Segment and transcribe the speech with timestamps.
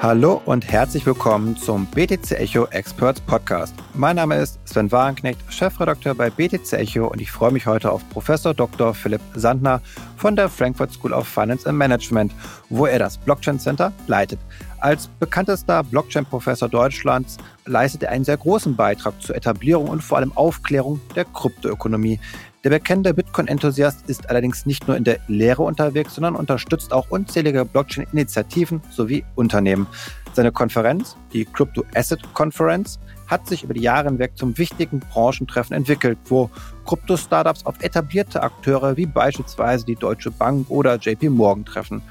[0.00, 3.74] Hallo und herzlich willkommen zum BTC Echo Experts Podcast.
[3.94, 8.08] Mein Name ist Sven Warenknecht, Chefredakteur bei BTC Echo und ich freue mich heute auf
[8.10, 8.94] Professor Dr.
[8.94, 9.82] Philipp Sandner
[10.16, 12.32] von der Frankfurt School of Finance and Management,
[12.68, 14.38] wo er das Blockchain Center leitet.
[14.78, 17.36] Als bekanntester Blockchain-Professor Deutschlands
[17.66, 22.20] leistet er einen sehr großen Beitrag zur Etablierung und vor allem Aufklärung der Kryptoökonomie.
[22.64, 27.64] Der bekannte Bitcoin-Enthusiast ist allerdings nicht nur in der Lehre unterwegs, sondern unterstützt auch unzählige
[27.64, 29.86] Blockchain-Initiativen sowie Unternehmen.
[30.32, 35.76] Seine Konferenz, die Crypto Asset Conference, hat sich über die Jahre hinweg zum wichtigen Branchentreffen
[35.76, 36.50] entwickelt, wo
[36.84, 42.02] Krypto-Startups auf etablierte Akteure wie beispielsweise die Deutsche Bank oder JP Morgan treffen.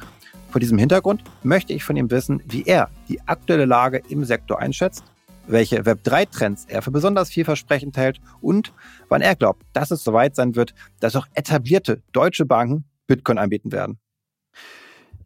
[0.50, 4.60] Vor diesem Hintergrund möchte ich von ihm wissen, wie er die aktuelle Lage im Sektor
[4.60, 5.04] einschätzt
[5.48, 8.74] welche Web3-Trends er für besonders vielversprechend hält und
[9.10, 13.72] wann er glaubt, dass es soweit sein wird, dass auch etablierte deutsche Banken Bitcoin anbieten
[13.72, 14.00] werden.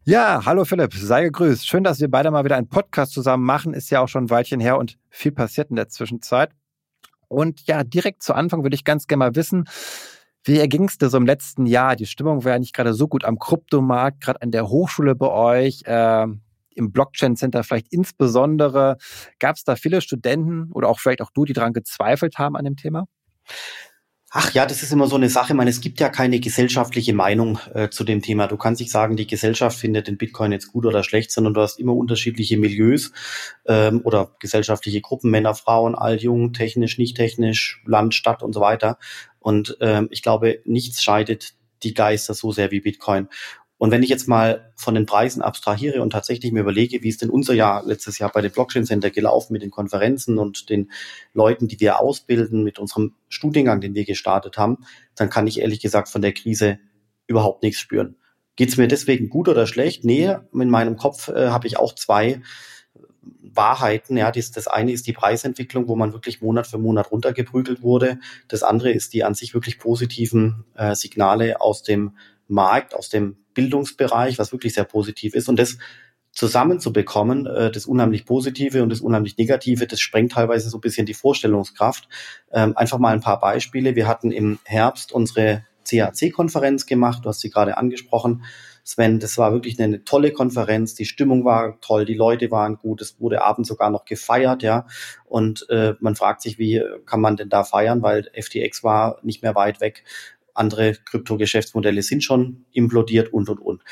[0.04, 1.66] Ja, hallo Philipp, sei gegrüßt.
[1.66, 3.72] Schön, dass wir beide mal wieder einen Podcast zusammen machen.
[3.72, 6.50] Ist ja auch schon ein Weilchen her und viel passiert in der Zwischenzeit.
[7.28, 9.68] Und ja, direkt zu Anfang würde ich ganz gerne mal wissen,
[10.44, 11.94] wie erging es dir so im letzten Jahr?
[11.94, 15.28] Die Stimmung war ja nicht gerade so gut am Kryptomarkt, gerade an der Hochschule bei
[15.28, 15.82] euch.
[15.84, 16.26] Äh,
[16.74, 18.96] im Blockchain Center vielleicht insbesondere?
[19.38, 22.64] Gab es da viele Studenten oder auch vielleicht auch du, die daran gezweifelt haben an
[22.64, 23.06] dem Thema?
[24.34, 25.52] Ach ja, das ist immer so eine Sache.
[25.52, 28.46] Ich meine, es gibt ja keine gesellschaftliche Meinung äh, zu dem Thema.
[28.46, 31.60] Du kannst nicht sagen, die Gesellschaft findet den Bitcoin jetzt gut oder schlecht, sondern du
[31.60, 33.12] hast immer unterschiedliche Milieus
[33.66, 38.62] ähm, oder gesellschaftliche Gruppen, Männer, Frauen, alt, jung, technisch, nicht technisch, Land, Stadt und so
[38.62, 38.96] weiter.
[39.38, 43.28] Und ähm, ich glaube, nichts scheidet die Geister so sehr wie Bitcoin.
[43.82, 47.20] Und wenn ich jetzt mal von den Preisen abstrahiere und tatsächlich mir überlege, wie ist
[47.20, 50.92] denn unser Jahr letztes Jahr bei dem Blockchain Center gelaufen mit den Konferenzen und den
[51.34, 55.80] Leuten, die wir ausbilden, mit unserem Studiengang, den wir gestartet haben, dann kann ich ehrlich
[55.80, 56.78] gesagt von der Krise
[57.26, 58.14] überhaupt nichts spüren.
[58.54, 60.04] Geht es mir deswegen gut oder schlecht?
[60.04, 62.40] Nee, in meinem Kopf äh, habe ich auch zwei
[63.42, 64.16] Wahrheiten.
[64.16, 68.20] Ja, das, das eine ist die Preisentwicklung, wo man wirklich Monat für Monat runtergeprügelt wurde.
[68.46, 72.12] Das andere ist die an sich wirklich positiven äh, Signale aus dem
[72.46, 75.48] Markt, aus dem Bildungsbereich, was wirklich sehr positiv ist.
[75.48, 75.78] Und das
[76.32, 81.06] zusammenzubekommen, äh, das unheimlich Positive und das unheimlich Negative, das sprengt teilweise so ein bisschen
[81.06, 82.08] die Vorstellungskraft.
[82.52, 83.94] Ähm, einfach mal ein paar Beispiele.
[83.94, 88.44] Wir hatten im Herbst unsere CAC-Konferenz gemacht, du hast sie gerade angesprochen.
[88.84, 90.94] Sven, das war wirklich eine tolle Konferenz.
[90.94, 93.00] Die Stimmung war toll, die Leute waren gut.
[93.00, 94.86] Es wurde abends sogar noch gefeiert, ja.
[95.24, 99.42] Und äh, man fragt sich, wie kann man denn da feiern, weil FTX war nicht
[99.42, 100.02] mehr weit weg
[100.54, 103.82] andere Krypto-Geschäftsmodelle sind schon implodiert und, und, und.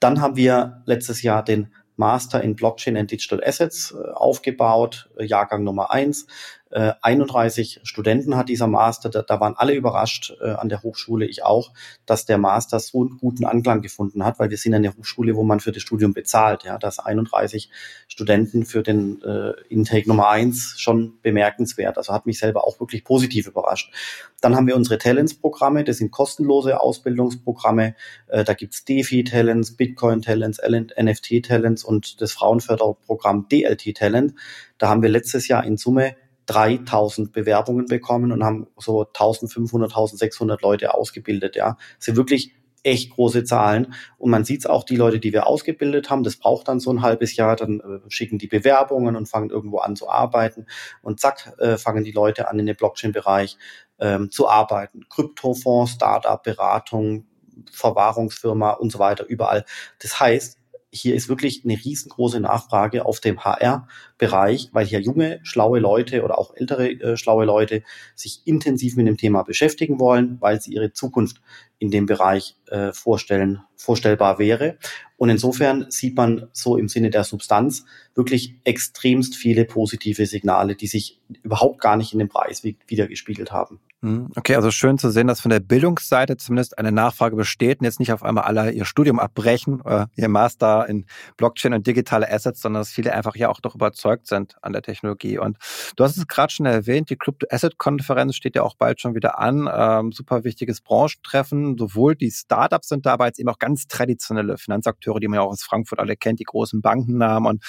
[0.00, 5.62] Dann haben wir letztes Jahr den Master in Blockchain and Digital Assets äh, aufgebaut, Jahrgang
[5.62, 6.26] Nummer eins.
[6.72, 11.26] 31 äh, Studenten hat dieser Master, da, da waren alle überrascht äh, an der Hochschule,
[11.26, 11.72] ich auch,
[12.06, 15.42] dass der Master so einen guten Anklang gefunden hat, weil wir sind eine Hochschule, wo
[15.42, 17.70] man für das Studium bezahlt, ja, dass 31
[18.08, 23.04] Studenten für den äh, Intake Nummer eins schon bemerkenswert, also hat mich selber auch wirklich
[23.04, 23.92] positiv überrascht.
[24.40, 27.94] Dann haben wir unsere Talents-Programme, das sind kostenlose Ausbildungsprogramme,
[28.28, 34.34] äh, da gibt's DeFi-Talents, Bitcoin-Talents, NFT-Talents und das Frauenförderprogramm DLT-Talent.
[34.78, 36.14] Da haben wir letztes Jahr in Summe
[36.50, 41.54] 3000 Bewerbungen bekommen und haben so 1500, 1600 Leute ausgebildet.
[41.54, 43.94] Ja, das sind wirklich echt große Zahlen.
[44.18, 46.90] Und man sieht es auch, die Leute, die wir ausgebildet haben, das braucht dann so
[46.90, 50.66] ein halbes Jahr, dann äh, schicken die Bewerbungen und fangen irgendwo an zu arbeiten.
[51.02, 53.56] Und zack, äh, fangen die Leute an, in dem Blockchain-Bereich
[53.98, 55.04] ähm, zu arbeiten.
[55.08, 57.26] Kryptofonds, Startup, Beratung,
[57.70, 59.64] Verwahrungsfirma und so weiter, überall.
[60.00, 60.59] Das heißt,
[60.92, 66.38] hier ist wirklich eine riesengroße Nachfrage auf dem HR-Bereich, weil hier junge, schlaue Leute oder
[66.38, 67.82] auch ältere äh, schlaue Leute
[68.16, 71.40] sich intensiv mit dem Thema beschäftigen wollen, weil sie ihre Zukunft
[71.78, 74.78] in dem Bereich äh, vorstellen, vorstellbar wäre.
[75.16, 77.84] Und insofern sieht man so im Sinne der Substanz
[78.14, 83.80] wirklich extremst viele positive Signale, die sich überhaupt gar nicht in dem Preis wiedergespiegelt haben.
[84.02, 87.84] Hm, okay, also schön zu sehen, dass von der Bildungsseite zumindest eine Nachfrage besteht und
[87.84, 91.04] jetzt nicht auf einmal alle ihr Studium abbrechen, äh, ihr Master in
[91.36, 94.80] Blockchain und digitale Assets, sondern dass viele einfach ja auch doch überzeugt sind an der
[94.80, 95.36] Technologie.
[95.36, 95.58] Und
[95.96, 99.14] du hast es gerade schon erwähnt, die Crypto Asset Konferenz steht ja auch bald schon
[99.14, 99.68] wieder an.
[99.70, 101.76] Ähm, super wichtiges Branchentreffen.
[101.76, 105.50] Sowohl die Startups sind dabei, als eben auch ganz traditionelle Finanzakteure, die man ja auch
[105.50, 107.50] aus Frankfurt alle kennt, die großen Bankennamen.
[107.50, 107.64] Und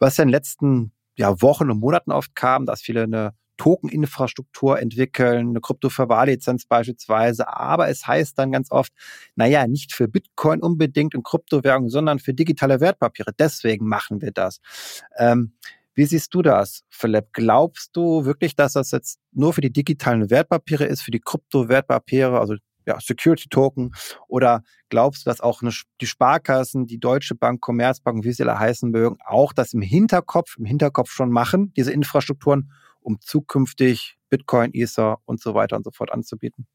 [0.00, 4.80] was ja in den letzten ja, Wochen und Monaten oft kam, dass viele eine Token-Infrastruktur
[4.80, 7.46] entwickeln, eine Krypto-Verwahrlizenz beispielsweise.
[7.46, 8.90] Aber es heißt dann ganz oft,
[9.36, 13.32] naja, nicht für Bitcoin unbedingt und Kryptowährungen, sondern für digitale Wertpapiere.
[13.38, 14.60] Deswegen machen wir das.
[15.18, 15.52] Ähm,
[15.94, 17.34] wie siehst du das, Philipp?
[17.34, 22.40] Glaubst du wirklich, dass das jetzt nur für die digitalen Wertpapiere ist, für die Kryptowertpapiere,
[22.40, 22.54] also
[22.86, 23.92] ja, Security-Token?
[24.26, 28.58] Oder glaubst du, dass auch eine, die Sparkassen, die Deutsche Bank, Commerzbank, wie sie alle
[28.58, 34.70] heißen mögen, auch das im Hinterkopf, im Hinterkopf schon machen, diese Infrastrukturen, um zukünftig Bitcoin,
[34.72, 36.66] Ether und so weiter und so fort anzubieten?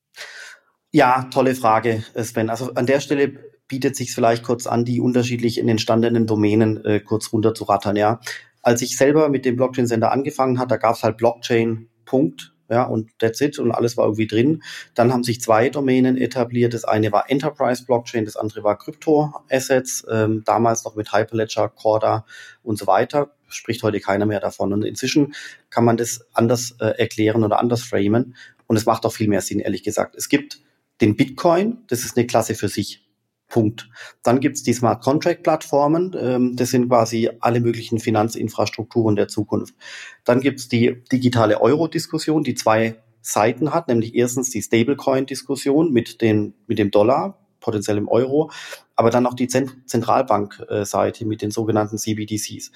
[0.91, 2.49] Ja, tolle Frage, Sven.
[2.49, 3.33] Also an der Stelle
[3.67, 7.95] bietet sich vielleicht kurz an, die unterschiedlich in entstandenen Domänen äh, kurz runterzurattern.
[7.95, 8.19] Ja,
[8.61, 11.89] als ich selber mit dem Blockchain Center angefangen hat, da gab es halt Blockchain.
[12.05, 14.63] Punkt ja, und that's it und alles war irgendwie drin.
[14.95, 16.73] Dann haben sich zwei Domänen etabliert.
[16.73, 21.69] Das eine war Enterprise Blockchain, das andere war Crypto Assets, ähm, damals noch mit Hyperledger,
[21.69, 22.25] Corda
[22.63, 23.31] und so weiter.
[23.55, 24.73] Spricht heute keiner mehr davon.
[24.73, 25.33] Und inzwischen
[25.69, 28.35] kann man das anders äh, erklären oder anders framen.
[28.67, 30.15] Und es macht auch viel mehr Sinn, ehrlich gesagt.
[30.15, 30.61] Es gibt
[31.01, 33.01] den Bitcoin, das ist eine Klasse für sich.
[33.47, 33.89] Punkt.
[34.23, 36.15] Dann gibt's die Smart Contract Plattformen.
[36.19, 39.75] Ähm, das sind quasi alle möglichen Finanzinfrastrukturen der Zukunft.
[40.23, 46.53] Dann gibt's die digitale Euro-Diskussion, die zwei Seiten hat, nämlich erstens die Stablecoin-Diskussion mit, den,
[46.67, 48.51] mit dem Dollar, potenziell im Euro,
[48.95, 52.71] aber dann auch die Zentralbank-Seite mit den sogenannten CBDCs.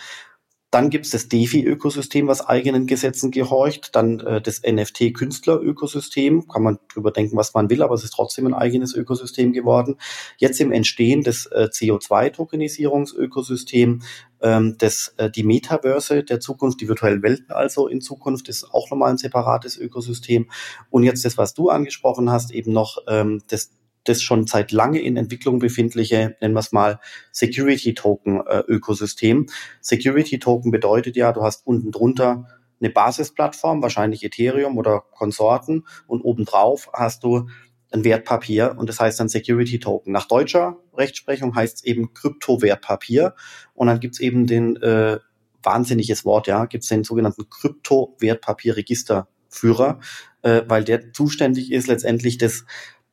[0.71, 3.95] Dann gibt es das DeFi-Ökosystem, was eigenen Gesetzen gehorcht.
[3.95, 6.48] Dann äh, das NFT-Künstler-Ökosystem.
[6.48, 9.95] Kann man drüber denken, was man will, aber es ist trotzdem ein eigenes Ökosystem geworden.
[10.38, 14.04] Jetzt im Entstehen des äh, CO2-Tokenisierungsökosystem,
[14.42, 18.92] ähm, das, äh, die Metaverse der Zukunft, die virtuellen Welten also in Zukunft, ist auch
[18.92, 20.51] nochmal ein separates Ökosystem.
[20.92, 23.71] Und jetzt das, was du angesprochen hast, eben noch ähm, das
[24.04, 27.00] das schon seit lange in Entwicklung befindliche, nennen wir es mal,
[27.31, 29.48] Security Token äh, Ökosystem.
[29.81, 32.48] Security Token bedeutet ja, du hast unten drunter
[32.81, 37.50] eine Basisplattform, wahrscheinlich Ethereum oder Konsorten und obendrauf hast du
[37.92, 40.13] ein Wertpapier und das heißt dann Security Token.
[40.13, 43.34] Nach deutscher Rechtsprechung heißt es eben Kryptowertpapier
[43.74, 45.18] und dann gibt's eben den äh,
[45.63, 50.00] wahnsinniges Wort, ja, gibt's den sogenannten Kryptowertpapierregisterführer,
[50.44, 52.66] äh, weil der zuständig ist letztendlich das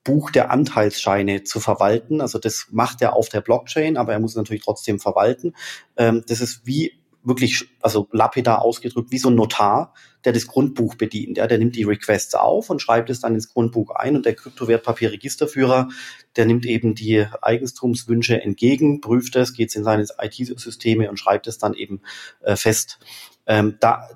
[0.06, 2.20] Buch der Anteilsscheine zu verwalten.
[2.20, 5.54] Also das macht er auf der Blockchain, aber er muss natürlich trotzdem verwalten.
[5.96, 6.92] Ähm, das ist wie
[7.24, 9.94] wirklich, also lapidar ausgedrückt, wie so ein Notar,
[10.24, 11.38] der das Grundbuch bedient.
[11.38, 14.34] Ja, der nimmt die Requests auf und schreibt es dann ins Grundbuch ein und der
[14.34, 15.88] Kryptowertpapierregisterführer,
[16.36, 21.58] der nimmt eben die Eigentumswünsche entgegen, prüft es, geht in seine IT-Systeme und schreibt es
[21.58, 22.00] dann eben
[22.42, 23.00] äh, fest.
[23.46, 24.08] Ähm, da,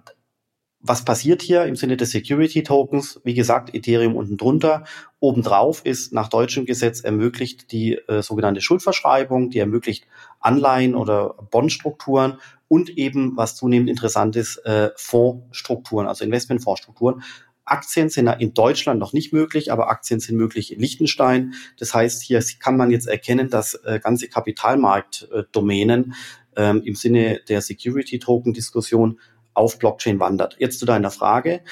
[0.83, 3.21] was passiert hier im Sinne des Security Tokens?
[3.23, 4.85] Wie gesagt, Ethereum unten drunter.
[5.19, 10.07] Obendrauf ist nach deutschem Gesetz ermöglicht die äh, sogenannte Schuldverschreibung, die ermöglicht
[10.41, 12.39] Anleihen oder Bondstrukturen
[12.69, 17.23] und eben, was zunehmend interessant ist, äh, Fondsstrukturen, also Investmentfondsstrukturen.
[17.67, 21.55] Aktien sind in Deutschland noch nicht möglich, aber Aktien sind möglich in Liechtenstein.
[21.79, 26.15] Das heißt, hier kann man jetzt erkennen, dass äh, ganze Kapitalmarktdomänen
[26.57, 29.21] äh, im Sinne der Security-Token-Diskussion
[29.55, 30.57] auf Blockchain wandert.
[30.59, 31.63] Jetzt zu deiner Frage.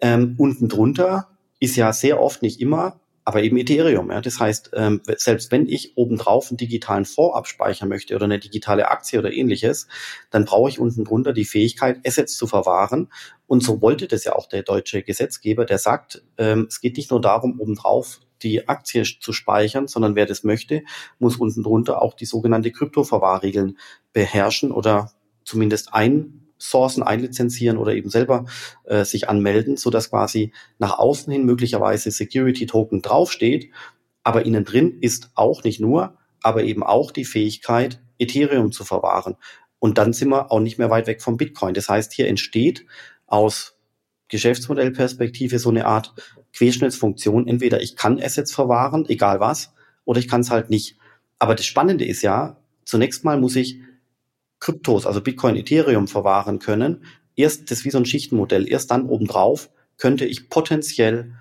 [0.00, 1.28] Ähm, unten drunter
[1.60, 4.10] ist ja sehr oft nicht immer, aber eben Ethereum.
[4.10, 4.22] Ja.
[4.22, 8.88] Das heißt, ähm, selbst wenn ich obendrauf einen digitalen Fonds abspeichern möchte oder eine digitale
[8.88, 9.86] Aktie oder ähnliches,
[10.30, 13.12] dann brauche ich unten drunter die Fähigkeit, Assets zu verwahren.
[13.46, 17.10] Und so wollte das ja auch der deutsche Gesetzgeber, der sagt, ähm, es geht nicht
[17.10, 20.82] nur darum, obendrauf die Aktie zu speichern, sondern wer das möchte,
[21.18, 23.76] muss unten drunter auch die sogenannte Kryptoverwahrregeln
[24.14, 25.12] beherrschen oder
[25.44, 28.46] zumindest ein sourcen, einlizenzieren oder eben selber
[28.84, 33.70] äh, sich anmelden, so dass quasi nach außen hin möglicherweise Security Token draufsteht,
[34.22, 39.36] aber innen drin ist auch nicht nur, aber eben auch die Fähigkeit, Ethereum zu verwahren.
[39.78, 41.74] Und dann sind wir auch nicht mehr weit weg vom Bitcoin.
[41.74, 42.84] Das heißt, hier entsteht
[43.26, 43.76] aus
[44.28, 46.14] Geschäftsmodellperspektive so eine Art
[46.52, 47.46] Querschnittsfunktion.
[47.46, 49.72] Entweder ich kann Assets verwahren, egal was,
[50.04, 50.96] oder ich kann es halt nicht.
[51.38, 53.80] Aber das Spannende ist ja, zunächst mal muss ich
[54.60, 57.04] Kryptos, also Bitcoin, Ethereum verwahren können.
[57.36, 58.68] Erst, das ist wie so ein Schichtenmodell.
[58.68, 61.34] Erst dann obendrauf könnte ich potenziell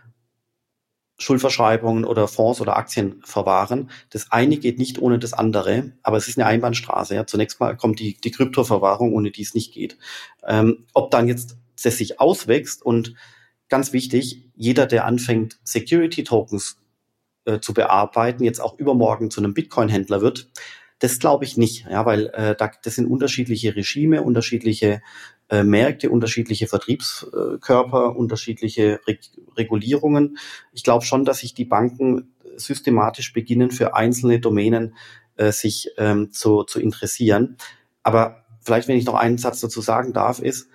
[1.20, 3.90] Schuldverschreibungen oder Fonds oder Aktien verwahren.
[4.12, 7.16] Das eine geht nicht ohne das andere, aber es ist eine Einbahnstraße.
[7.16, 7.26] Ja.
[7.26, 9.98] Zunächst mal kommt die, die Kryptoverwahrung, ohne die es nicht geht.
[10.46, 13.16] Ähm, ob dann jetzt das sich auswächst und
[13.70, 16.78] ganz wichtig, jeder, der anfängt, Security Tokens
[17.46, 20.50] äh, zu bearbeiten, jetzt auch übermorgen zu einem Bitcoin-Händler wird,
[21.00, 25.02] das glaube ich nicht, ja, weil äh, da, das sind unterschiedliche Regime, unterschiedliche
[25.50, 29.18] äh, Märkte, unterschiedliche Vertriebskörper, unterschiedliche Re
[29.56, 30.38] Regulierungen.
[30.74, 34.96] Ich glaube schon, dass sich die Banken systematisch beginnen, für einzelne Domänen
[35.36, 37.58] äh, sich ähm, zu, zu interessieren.
[38.04, 40.70] Aber vielleicht, wenn ich noch einen Satz dazu sagen darf, ist,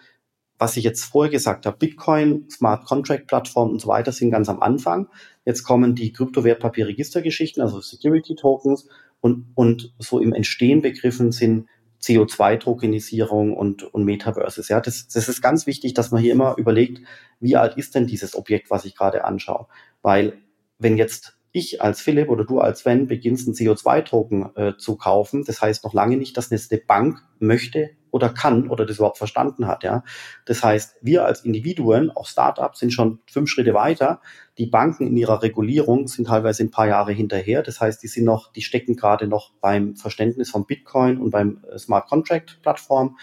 [0.59, 4.49] was ich jetzt vorher gesagt habe, Bitcoin, Smart Contract Plattform und so weiter sind ganz
[4.49, 5.09] am Anfang.
[5.45, 8.89] Jetzt kommen die Kryptowertpapierregistergeschichten, also Security Tokens
[9.23, 11.69] und, und so im Entstehen begriffen sind
[12.03, 14.69] CO2-Tokenisierung und, und Metaverses.
[14.69, 17.01] Ja, das, das ist ganz wichtig, dass man hier immer überlegt,
[17.39, 19.69] wie alt ist denn dieses Objekt, was ich gerade anschaue?
[20.03, 20.35] Weil
[20.79, 25.45] wenn jetzt ich als Philipp oder du als Sven beginnst einen CO2-Token äh, zu kaufen,
[25.45, 29.67] das heißt noch lange nicht, dass eine Bank möchte oder kann oder das überhaupt verstanden
[29.67, 29.83] hat.
[29.83, 30.05] Ja,
[30.45, 34.21] das heißt, wir als Individuen, auch Startups, sind schon fünf Schritte weiter.
[34.59, 37.63] Die Banken in ihrer Regulierung sind teilweise ein paar Jahre hinterher.
[37.63, 41.65] Das heißt, die sind noch, die stecken gerade noch beim Verständnis von Bitcoin und beim
[41.71, 43.17] äh, Smart Contract Plattform,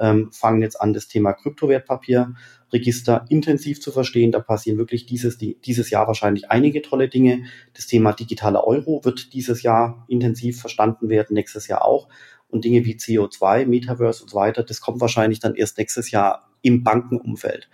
[0.00, 2.34] ähm, fangen jetzt an, das Thema Kryptowertpapier
[2.72, 4.32] Register intensiv zu verstehen.
[4.32, 7.44] Da passieren wirklich dieses, dieses Jahr wahrscheinlich einige tolle Dinge.
[7.74, 12.08] Das Thema digitaler Euro wird dieses Jahr intensiv verstanden werden, nächstes Jahr auch.
[12.48, 16.50] Und Dinge wie CO2, Metaverse und so weiter, das kommt wahrscheinlich dann erst nächstes Jahr
[16.62, 17.68] im Bankenumfeld.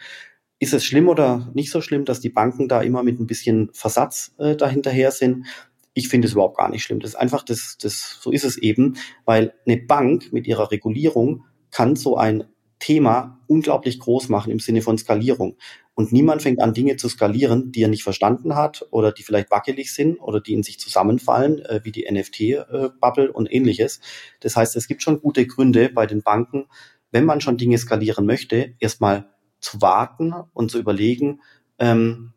[0.59, 3.71] Ist es schlimm oder nicht so schlimm, dass die Banken da immer mit ein bisschen
[3.73, 5.47] Versatz äh, dahinterher sind?
[5.93, 7.01] Ich finde es überhaupt gar nicht schlimm.
[7.01, 11.45] Das ist einfach, das, das, so ist es eben, weil eine Bank mit ihrer Regulierung
[11.77, 12.45] kann so ein
[12.79, 15.59] Thema unglaublich groß machen im Sinne von Skalierung.
[15.93, 19.51] Und niemand fängt an, Dinge zu skalieren, die er nicht verstanden hat oder die vielleicht
[19.51, 24.01] wackelig sind oder die in sich zusammenfallen, äh, wie die NFT-Bubble äh, und ähnliches.
[24.41, 26.65] Das heißt, es gibt schon gute Gründe bei den Banken,
[27.11, 29.29] wenn man schon Dinge skalieren möchte, erstmal
[29.61, 31.43] zu warten und zu überlegen,
[31.79, 32.33] ähm,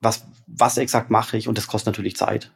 [0.00, 2.54] was, was exakt mache ich und das kostet natürlich Zeit.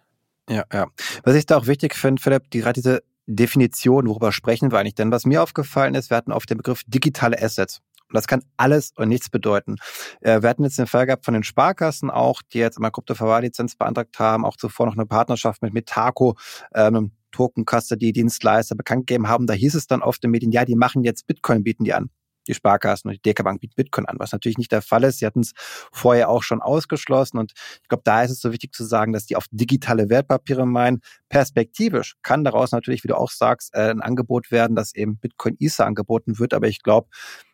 [0.48, 0.86] Ja, ja.
[1.22, 4.94] Was ich da auch wichtig finde, Philipp, die, gerade diese Definition, worüber sprechen wir eigentlich?
[4.94, 7.80] Denn was mir aufgefallen ist, wir hatten auf den Begriff digitale Assets.
[8.08, 9.76] Und das kann alles und nichts bedeuten.
[10.20, 13.76] Äh, wir hatten jetzt den Fall gehabt von den Sparkassen auch, die jetzt immer Kryptoverwahrlizenz
[13.76, 16.36] beantragt haben, auch zuvor noch eine Partnerschaft mit Metaco,
[16.74, 19.46] ähm, Token Custody Dienstleister bekannt gegeben haben.
[19.46, 22.10] Da hieß es dann auf den Medien, ja, die machen jetzt Bitcoin, bieten die an
[22.50, 25.18] die Sparkassen und die DK Bank bieten Bitcoin an, was natürlich nicht der Fall ist.
[25.18, 27.52] Sie hatten es vorher auch schon ausgeschlossen und
[27.82, 31.00] ich glaube, da ist es so wichtig zu sagen, dass die auf digitale Wertpapiere meinen.
[31.28, 35.56] Perspektivisch kann daraus natürlich, wie du auch sagst, äh, ein Angebot werden, dass eben Bitcoin
[35.58, 37.08] ISA angeboten wird, aber ich glaube,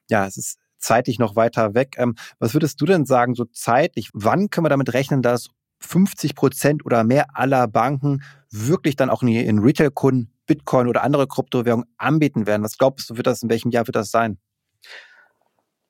[0.09, 1.97] ja, es ist zeitlich noch weiter weg.
[1.99, 5.49] Ähm, was würdest du denn sagen, so zeitlich, wann können wir damit rechnen, dass
[5.81, 11.87] 50 Prozent oder mehr aller Banken wirklich dann auch in Retail-Kunden Bitcoin oder andere Kryptowährungen
[11.99, 12.63] anbieten werden?
[12.63, 14.39] Was glaubst du, wird das, in welchem Jahr wird das sein?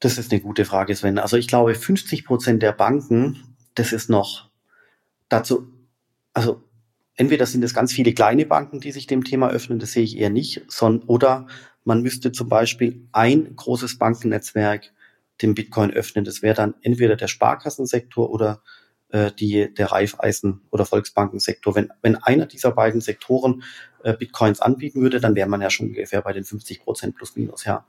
[0.00, 1.18] Das ist eine gute Frage, Sven.
[1.18, 4.50] Also ich glaube, 50 Prozent der Banken, das ist noch
[5.28, 5.72] dazu,
[6.34, 6.62] also
[7.14, 10.18] entweder sind es ganz viele kleine Banken, die sich dem Thema öffnen, das sehe ich
[10.18, 11.46] eher nicht, sondern, oder
[11.84, 14.92] man müsste zum Beispiel ein großes Bankennetzwerk
[15.40, 16.24] dem Bitcoin öffnen.
[16.24, 18.62] Das wäre dann entweder der Sparkassensektor oder
[19.10, 21.74] äh, die, der Raiffeisen- oder Volksbankensektor.
[21.74, 23.62] Wenn, wenn einer dieser beiden Sektoren
[24.02, 27.36] äh, Bitcoins anbieten würde, dann wäre man ja schon ungefähr bei den 50 Prozent plus
[27.36, 27.86] minus, ja.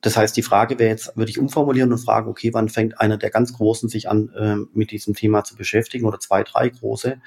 [0.00, 3.16] Das heißt, die Frage wäre jetzt, würde ich umformulieren und fragen, okay, wann fängt einer
[3.16, 7.20] der ganz Großen sich an, äh, mit diesem Thema zu beschäftigen oder zwei, drei große?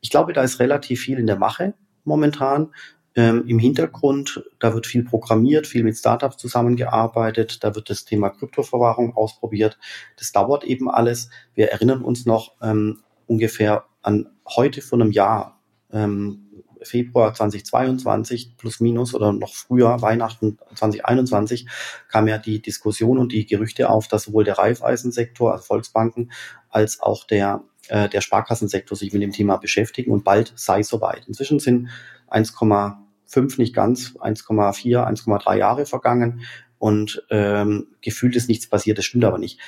[0.00, 1.74] Ich glaube, da ist relativ viel in der Mache
[2.04, 2.72] momentan.
[3.16, 8.30] Ähm, Im Hintergrund, da wird viel programmiert, viel mit Startups zusammengearbeitet, da wird das Thema
[8.30, 9.78] Kryptoverwahrung ausprobiert.
[10.16, 11.28] Das dauert eben alles.
[11.54, 15.60] Wir erinnern uns noch ähm, ungefähr an heute vor einem Jahr,
[15.92, 16.49] ähm,
[16.82, 21.66] Februar 2022 plus minus oder noch früher, Weihnachten 2021,
[22.08, 26.32] kam ja die Diskussion und die Gerüchte auf, dass sowohl der Raiffeisensektor, also Volksbanken,
[26.68, 31.26] als auch der, äh, der Sparkassensektor sich mit dem Thema beschäftigen und bald sei soweit.
[31.26, 31.88] Inzwischen sind
[32.28, 36.42] 1,5 nicht ganz, 1,4, 1,3 Jahre vergangen
[36.78, 39.58] und ähm, gefühlt ist nichts passiert, das stimmt aber nicht.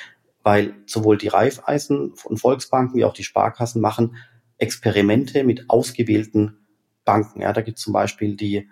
[0.43, 4.17] Weil sowohl die Raiffeisen und Volksbanken wie auch die Sparkassen machen
[4.59, 6.62] Experimente mit ausgewählten
[7.05, 7.43] Banken.
[7.43, 8.69] Ja, da gibt es zum Beispiel die,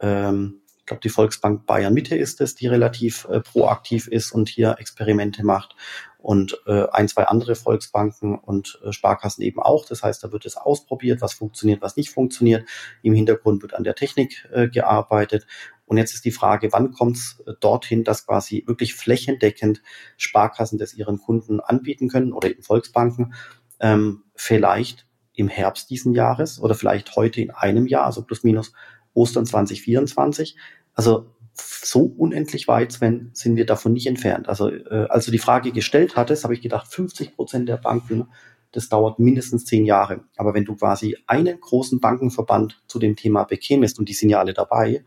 [0.00, 4.48] ähm, ich glaube, die Volksbank Bayern Mitte ist es, die relativ äh, proaktiv ist und
[4.48, 5.76] hier Experimente macht.
[6.18, 9.86] Und äh, ein, zwei andere Volksbanken und äh, Sparkassen eben auch.
[9.86, 12.68] Das heißt, da wird es ausprobiert, was funktioniert, was nicht funktioniert.
[13.02, 15.46] Im Hintergrund wird an der Technik äh, gearbeitet.
[15.84, 19.82] Und jetzt ist die Frage, wann kommt es äh, dorthin, dass quasi wirklich flächendeckend
[20.16, 23.34] Sparkassen das ihren Kunden anbieten können oder eben Volksbanken.
[23.80, 28.72] Ähm, vielleicht im Herbst diesen Jahres oder vielleicht heute in einem Jahr, also plus minus
[29.14, 30.56] Ostern 2024.
[30.94, 34.48] Also so unendlich weit, Sven, sind wir davon nicht entfernt.
[34.48, 38.28] Also äh, als du die Frage gestellt hattest, habe ich gedacht, 50 Prozent der Banken,
[38.72, 40.24] das dauert mindestens zehn Jahre.
[40.36, 44.38] Aber wenn du quasi einen großen Bankenverband zu dem Thema bekämest und die sind ja
[44.38, 45.04] alle dabei,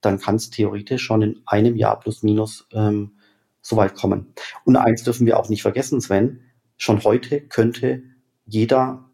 [0.00, 3.12] dann kann es theoretisch schon in einem Jahr plus minus ähm,
[3.60, 4.32] so weit kommen.
[4.64, 6.40] Und eins dürfen wir auch nicht vergessen, Sven,
[6.76, 8.02] schon heute könnte
[8.46, 9.09] jeder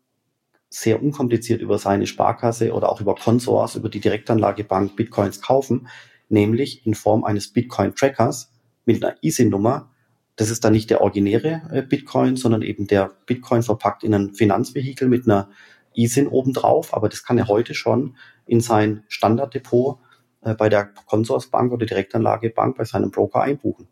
[0.77, 5.89] sehr unkompliziert über seine Sparkasse oder auch über Consors, über die Direktanlagebank Bitcoins kaufen,
[6.29, 8.53] nämlich in Form eines Bitcoin-Trackers
[8.85, 9.91] mit einer ISIN-Nummer.
[10.37, 14.35] Das ist dann nicht der originäre äh, Bitcoin, sondern eben der Bitcoin verpackt in ein
[14.35, 15.49] Finanzvehikel mit einer
[15.95, 16.93] ISIN obendrauf.
[16.93, 19.99] Aber das kann er heute schon in sein Standarddepot
[20.43, 23.89] äh, bei der Consorsbank oder Direktanlagebank bei seinem Broker einbuchen.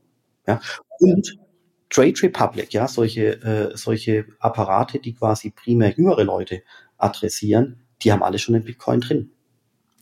[0.47, 0.61] Ja.
[0.99, 1.39] Und
[1.95, 6.63] Trade Republic, ja, solche, äh, solche Apparate, die quasi primär jüngere Leute
[6.99, 9.31] adressieren, die haben alle schon den Bitcoin drin.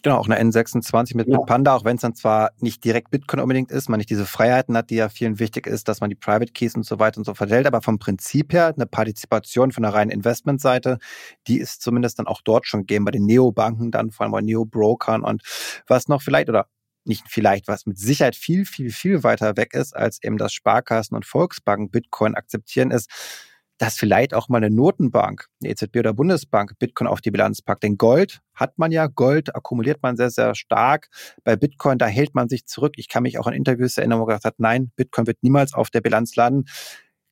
[0.03, 1.37] Genau, auch eine N26 mit, ja.
[1.37, 4.25] mit Panda, auch wenn es dann zwar nicht direkt Bitcoin unbedingt ist, man nicht diese
[4.25, 7.19] Freiheiten hat, die ja vielen wichtig ist, dass man die Private Keys und so weiter
[7.19, 10.99] und so verteilt, aber vom Prinzip her eine Partizipation von der reinen Investmentseite,
[11.47, 14.41] die ist zumindest dann auch dort schon gegeben, bei den Neobanken dann, vor allem bei
[14.41, 15.43] Neo-Brokern und
[15.87, 16.69] was noch vielleicht oder
[17.05, 21.17] nicht vielleicht, was mit Sicherheit viel, viel, viel weiter weg ist, als eben das Sparkassen
[21.17, 23.11] und Volksbanken Bitcoin akzeptieren, ist,
[23.79, 27.83] dass vielleicht auch mal eine Notenbank, eine EZB oder Bundesbank Bitcoin auf die Bilanz packt.
[27.83, 31.09] Denn Gold hat man ja, Gold akkumuliert man sehr, sehr stark.
[31.43, 32.95] Bei Bitcoin, da hält man sich zurück.
[32.97, 35.75] Ich kann mich auch an Interviews erinnern, wo man gesagt hat, nein, Bitcoin wird niemals
[35.75, 36.67] auf der Bilanz landen.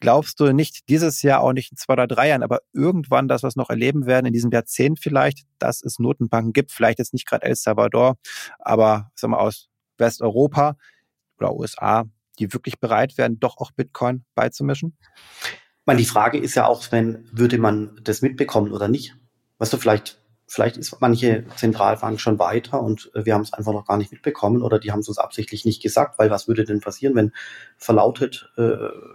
[0.00, 3.42] Glaubst du nicht dieses Jahr, auch nicht in zwei oder drei Jahren, aber irgendwann das,
[3.42, 7.26] was noch erleben werden, in diesem Jahrzehnt vielleicht, dass es Notenbanken gibt, vielleicht jetzt nicht
[7.26, 8.16] gerade El Salvador,
[8.58, 10.76] aber sagen wir aus Westeuropa
[11.38, 12.04] oder USA,
[12.38, 14.96] die wirklich bereit wären, doch auch Bitcoin beizumischen?
[15.90, 19.16] meine, die Frage ist ja auch, wenn würde man das mitbekommen oder nicht?
[19.58, 20.19] Weißt du, vielleicht,
[20.50, 24.62] vielleicht ist manche Zentralbank schon weiter und wir haben es einfach noch gar nicht mitbekommen
[24.62, 27.32] oder die haben es uns absichtlich nicht gesagt, weil was würde denn passieren, wenn
[27.76, 28.60] verlautet äh,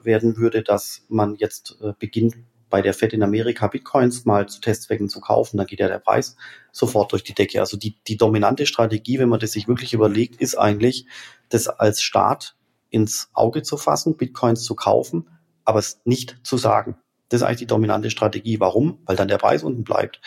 [0.03, 2.35] werden würde, dass man jetzt äh, beginnt,
[2.69, 5.99] bei der Fed in Amerika Bitcoins mal zu Testzwecken zu kaufen, dann geht ja der
[5.99, 6.35] Preis
[6.71, 7.59] sofort durch die Decke.
[7.59, 11.05] Also die, die dominante Strategie, wenn man das sich wirklich überlegt, ist eigentlich,
[11.49, 12.55] das als Staat
[12.89, 15.27] ins Auge zu fassen, Bitcoins zu kaufen
[15.65, 16.95] aber es nicht zu sagen.
[17.29, 18.59] Das ist eigentlich die dominante Strategie.
[18.59, 18.99] Warum?
[19.05, 20.21] Weil dann der Preis unten bleibt.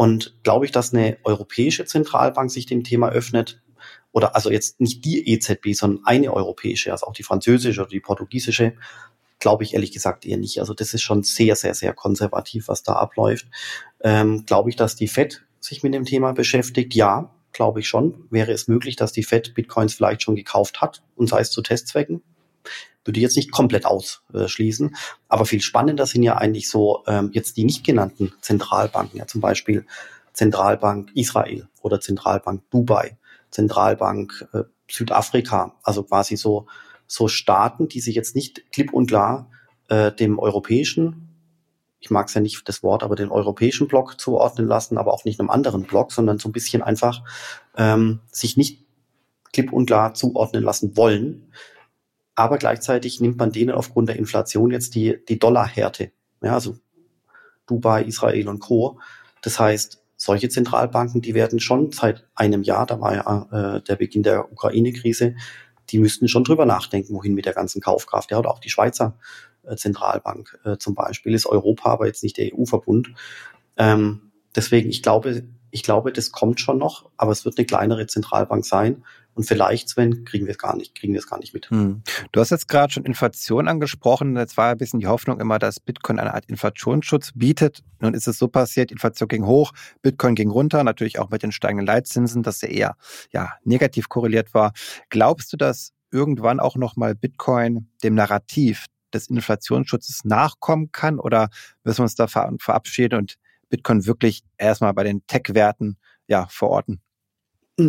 [0.00, 3.60] Und glaube ich, dass eine europäische Zentralbank sich dem Thema öffnet,
[4.12, 8.00] oder also jetzt nicht die EZB, sondern eine europäische, also auch die französische oder die
[8.00, 8.72] portugiesische,
[9.40, 10.58] glaube ich ehrlich gesagt eher nicht.
[10.58, 13.46] Also das ist schon sehr, sehr, sehr konservativ, was da abläuft.
[14.00, 16.94] Ähm, glaube ich, dass die FED sich mit dem Thema beschäftigt?
[16.94, 18.24] Ja, glaube ich schon.
[18.30, 21.60] Wäre es möglich, dass die FED Bitcoins vielleicht schon gekauft hat und sei es zu
[21.60, 22.22] Testzwecken?
[23.04, 24.94] Würde ich jetzt nicht komplett ausschließen.
[25.28, 29.40] Aber viel spannender sind ja eigentlich so ähm, jetzt die nicht genannten Zentralbanken, ja zum
[29.40, 29.86] Beispiel
[30.32, 33.18] Zentralbank Israel oder Zentralbank Dubai,
[33.50, 36.66] Zentralbank äh, Südafrika, also quasi so,
[37.06, 39.50] so Staaten, die sich jetzt nicht klipp und klar
[39.88, 41.26] äh, dem europäischen,
[42.00, 45.24] ich mag es ja nicht das Wort, aber den europäischen Block zuordnen lassen, aber auch
[45.24, 47.22] nicht einem anderen Block, sondern so ein bisschen einfach
[47.76, 48.84] ähm, sich nicht
[49.52, 51.52] klipp und klar zuordnen lassen wollen,
[52.34, 56.12] aber gleichzeitig nimmt man denen aufgrund der Inflation jetzt die, die Dollarhärte.
[56.42, 56.76] Ja, also
[57.66, 58.98] Dubai, Israel und Co.
[59.42, 63.96] Das heißt, solche Zentralbanken, die werden schon seit einem Jahr, da war ja äh, der
[63.96, 65.34] Beginn der Ukraine-Krise,
[65.88, 68.30] die müssten schon drüber nachdenken, wohin mit der ganzen Kaufkraft.
[68.30, 69.18] Ja, oder auch die Schweizer
[69.64, 73.12] äh, Zentralbank äh, zum Beispiel ist Europa, aber jetzt nicht der EU-Verbund.
[73.76, 78.06] Ähm, deswegen, ich glaube, ich glaube, das kommt schon noch, aber es wird eine kleinere
[78.06, 79.04] Zentralbank sein.
[79.40, 81.70] Und vielleicht, Sven, kriegen wir es gar nicht, kriegen wir es gar nicht mit.
[81.70, 82.02] Hm.
[82.30, 84.36] Du hast jetzt gerade schon Inflation angesprochen.
[84.36, 87.82] Jetzt war ein bisschen die Hoffnung immer, dass Bitcoin eine Art Inflationsschutz bietet.
[88.00, 89.72] Nun ist es so passiert, Inflation ging hoch,
[90.02, 92.96] Bitcoin ging runter, natürlich auch mit den steigenden Leitzinsen, dass er eher
[93.32, 94.74] ja, negativ korreliert war.
[95.08, 101.18] Glaubst du, dass irgendwann auch nochmal Bitcoin dem Narrativ des Inflationsschutzes nachkommen kann?
[101.18, 101.48] Oder
[101.82, 103.36] müssen wir uns da verabschieden und
[103.70, 107.00] Bitcoin wirklich erstmal bei den Tech-Werten ja, verorten?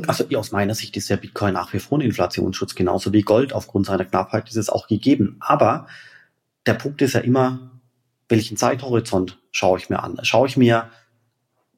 [0.08, 3.54] Also aus meiner Sicht ist der Bitcoin nach wie vor ein Inflationsschutz, genauso wie Gold.
[3.54, 5.38] Aufgrund seiner Knappheit ist es auch gegeben.
[5.40, 5.88] Aber
[6.66, 7.72] der Punkt ist ja immer,
[8.30, 10.20] welchen Zeithorizont schaue ich mir an?
[10.24, 10.90] Schaue ich mir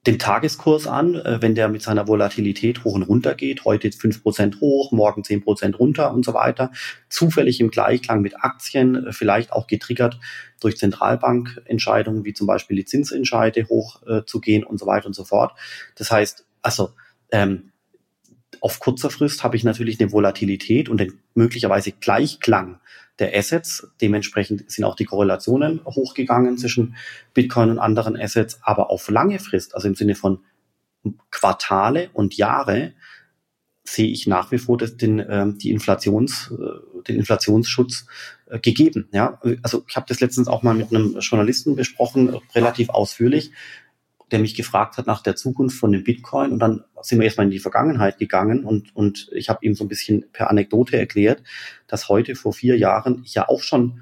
[0.06, 4.22] den Tageskurs an, äh, wenn der mit seiner Volatilität hoch und runter geht, heute fünf
[4.22, 6.72] Prozent hoch, morgen zehn Prozent runter und so weiter,
[7.10, 10.20] zufällig im Gleichklang mit Aktien, äh, vielleicht auch getriggert
[10.60, 14.22] durch Zentralbankentscheidungen, wie zum Beispiel die Zinsentscheide hoch äh,
[14.66, 15.54] und so weiter und so fort.
[15.96, 16.92] Das heißt, also
[17.32, 17.72] ähm,
[18.64, 22.80] auf kurzer Frist habe ich natürlich eine Volatilität und den möglicherweise Gleichklang
[23.20, 23.90] der Assets.
[24.00, 26.96] Dementsprechend sind auch die Korrelationen hochgegangen zwischen
[27.34, 28.60] Bitcoin und anderen Assets.
[28.62, 30.40] Aber auf lange Frist, also im Sinne von
[31.30, 32.94] Quartale und Jahre,
[33.84, 38.06] sehe ich nach wie vor das, den, äh, die Inflations, äh, den Inflationsschutz
[38.46, 39.10] äh, gegeben.
[39.12, 39.42] Ja?
[39.62, 43.52] Also ich habe das letztens auch mal mit einem Journalisten besprochen, relativ ausführlich
[44.34, 46.52] der mich gefragt hat nach der Zukunft von dem Bitcoin.
[46.52, 49.86] Und dann sind wir erstmal in die Vergangenheit gegangen und, und ich habe ihm so
[49.86, 51.44] ein bisschen per Anekdote erklärt,
[51.88, 54.02] dass heute vor vier Jahren ich ja auch schon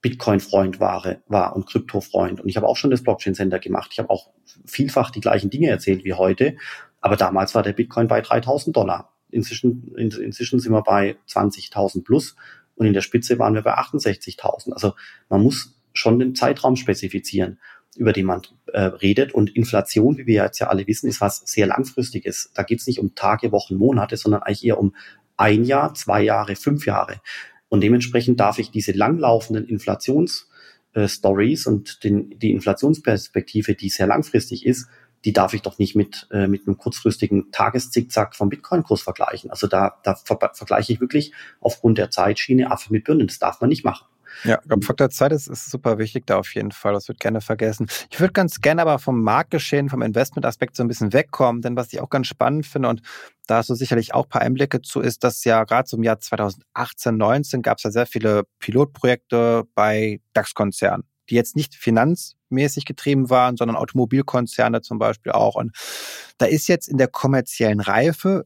[0.00, 2.40] Bitcoin-Freund war, war und Krypto-Freund.
[2.40, 3.90] Und ich habe auch schon das Blockchain-Center gemacht.
[3.92, 4.30] Ich habe auch
[4.64, 6.56] vielfach die gleichen Dinge erzählt wie heute.
[7.02, 9.12] Aber damals war der Bitcoin bei 3000 Dollar.
[9.30, 12.34] Inzwischen, in, inzwischen sind wir bei 20.000 plus
[12.76, 14.72] und in der Spitze waren wir bei 68.000.
[14.72, 14.94] Also
[15.28, 17.58] man muss schon den Zeitraum spezifizieren
[17.96, 19.32] über den man äh, redet.
[19.32, 22.50] Und Inflation, wie wir jetzt ja alle wissen, ist was sehr langfristiges.
[22.54, 24.94] Da geht es nicht um Tage, Wochen, Monate, sondern eigentlich eher um
[25.36, 27.20] ein Jahr, zwei Jahre, fünf Jahre.
[27.68, 34.88] Und dementsprechend darf ich diese langlaufenden Inflationsstories und den, die Inflationsperspektive, die sehr langfristig ist,
[35.24, 39.50] die darf ich doch nicht mit, äh, mit einem kurzfristigen Tageszickzack vom Bitcoin-Kurs vergleichen.
[39.50, 43.26] Also da, da ver vergleiche ich wirklich aufgrund der Zeitschiene Affe mit Birnen.
[43.26, 44.06] Das darf man nicht machen.
[44.42, 46.92] Ja, glaube, Faktor Zeit ist, ist super wichtig da auf jeden Fall.
[46.92, 47.86] Das wird gerne vergessen.
[48.10, 51.92] Ich würde ganz gerne aber vom Marktgeschehen, vom Investmentaspekt so ein bisschen wegkommen, denn was
[51.92, 53.02] ich auch ganz spannend finde und
[53.46, 56.18] da hast du sicherlich auch ein paar Einblicke zu, ist, dass ja gerade im Jahr
[56.18, 63.30] 2018, 19 gab es ja sehr viele Pilotprojekte bei DAX-Konzernen die jetzt nicht finanzmäßig getrieben
[63.30, 65.54] waren, sondern Automobilkonzerne zum Beispiel auch.
[65.56, 65.72] Und
[66.38, 68.44] da ist jetzt in der kommerziellen Reife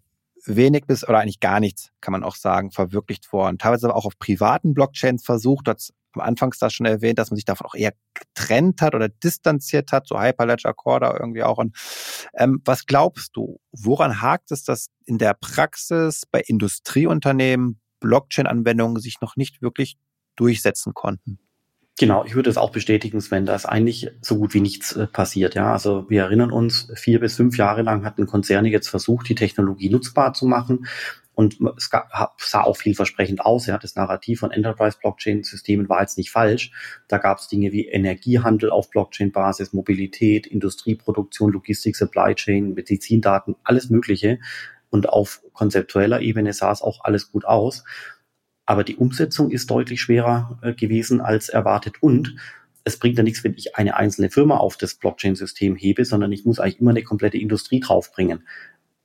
[0.48, 3.58] wenig bis oder eigentlich gar nichts, kann man auch sagen, verwirklicht worden.
[3.58, 5.66] Teilweise aber auch auf privaten Blockchains versucht.
[5.66, 8.94] Du hast am Anfang das schon erwähnt, dass man sich davon auch eher getrennt hat
[8.94, 11.58] oder distanziert hat, so Hyperledger Corda irgendwie auch.
[11.58, 11.76] Und
[12.34, 19.20] ähm, was glaubst du, woran hakt es, dass in der Praxis bei Industrieunternehmen Blockchain-Anwendungen sich
[19.20, 19.98] noch nicht wirklich
[20.37, 21.38] durchsetzen konnten?
[21.98, 25.08] Genau, ich würde es auch bestätigen, Sven, da ist eigentlich so gut wie nichts äh,
[25.08, 25.56] passiert.
[25.56, 29.34] Ja, also wir erinnern uns, vier bis fünf Jahre lang hatten Konzerne jetzt versucht, die
[29.34, 30.87] Technologie nutzbar zu machen.
[31.34, 31.90] Und es
[32.38, 33.66] sah auch vielversprechend aus.
[33.66, 36.72] Ja, das Narrativ von Enterprise-Blockchain-Systemen war jetzt nicht falsch.
[37.06, 43.90] Da gab es Dinge wie Energiehandel auf Blockchain-Basis, Mobilität, Industrieproduktion, Logistik, Supply Chain, Medizindaten, alles
[43.90, 44.38] Mögliche.
[44.90, 47.84] Und auf konzeptueller Ebene sah es auch alles gut aus.
[48.68, 52.02] Aber die Umsetzung ist deutlich schwerer äh, gewesen als erwartet.
[52.02, 52.37] Und
[52.85, 56.44] es bringt ja nichts, wenn ich eine einzelne Firma auf das Blockchain-System hebe, sondern ich
[56.44, 58.46] muss eigentlich immer eine komplette Industrie draufbringen.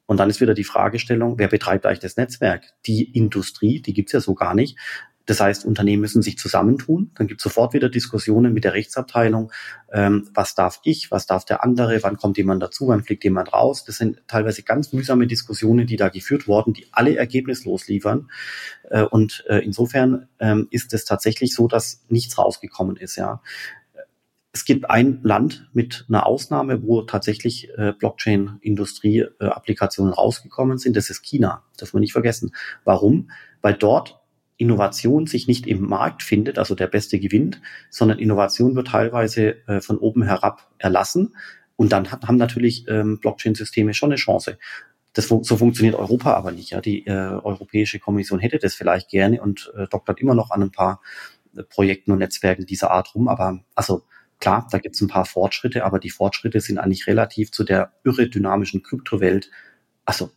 [0.06, 2.74] Und dann ist wieder die Fragestellung, wer betreibt eigentlich das Netzwerk?
[2.86, 4.78] Die Industrie, die gibt's ja so gar nicht.
[5.26, 7.12] Das heißt, Unternehmen müssen sich zusammentun.
[7.16, 9.52] Dann gibt es sofort wieder Diskussionen mit der Rechtsabteilung.
[9.92, 11.12] Ähm, was darf ich?
[11.12, 12.04] Was darf der andere?
[12.04, 12.90] Wann kommt jemand dazu?
[12.90, 13.86] Wann fliegt jemand raus?
[13.86, 18.30] Das sind teilweise ganz mühsame Diskussionen, die da geführt wurden, die alle ergebnislos liefern.
[18.90, 23.16] Äh, und äh, insofern ähm, ist es tatsächlich so, dass nichts rausgekommen ist.
[23.16, 23.42] Ja,
[24.54, 30.96] es gibt ein Land mit einer Ausnahme, wo tatsächlich äh, Blockchain-Industrie-Applikationen äh, rausgekommen sind.
[30.96, 31.64] Das ist China.
[31.72, 32.54] Das darf man nicht vergessen.
[32.84, 33.32] Warum?
[33.62, 34.20] Weil dort
[34.58, 39.82] Innovation sich nicht im Markt findet, also der Beste gewinnt, sondern Innovation wird teilweise äh,
[39.82, 41.36] von oben herab erlassen.
[41.76, 44.58] Und dann hat, haben natürlich ähm, Blockchain-Systeme schon eine Chance.
[45.14, 46.72] Das, so funktioniert Europa aber nicht.
[46.72, 46.82] Ja.
[46.82, 50.72] Die äh, Europäische Kommission hätte das vielleicht gerne und äh, doktert immer noch an ein
[50.72, 51.02] paar
[51.56, 53.28] äh, Projekten und Netzwerken dieser Art rum.
[53.28, 54.04] Aber also
[54.40, 57.94] klar, da gibt es ein paar Fortschritte, aber die Fortschritte sind eigentlich relativ zu der
[58.04, 59.50] irre dynamischen Kryptowelt,
[60.06, 60.32] also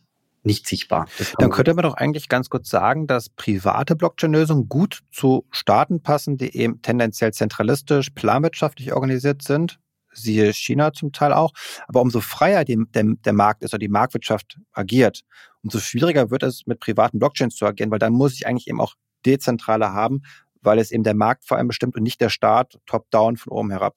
[0.47, 1.07] nicht sichtbar.
[1.37, 6.37] Dann könnte man doch eigentlich ganz kurz sagen, dass private Blockchain-Lösungen gut zu Staaten passen,
[6.37, 9.79] die eben tendenziell zentralistisch, planwirtschaftlich organisiert sind.
[10.11, 11.51] Siehe China zum Teil auch.
[11.87, 15.21] Aber umso freier die, der, der Markt ist oder die Marktwirtschaft agiert,
[15.61, 18.81] umso schwieriger wird es, mit privaten Blockchains zu agieren, weil dann muss ich eigentlich eben
[18.81, 20.23] auch dezentrale haben,
[20.61, 23.69] weil es eben der Markt vor allem bestimmt und nicht der Staat top-down von oben
[23.69, 23.95] herab.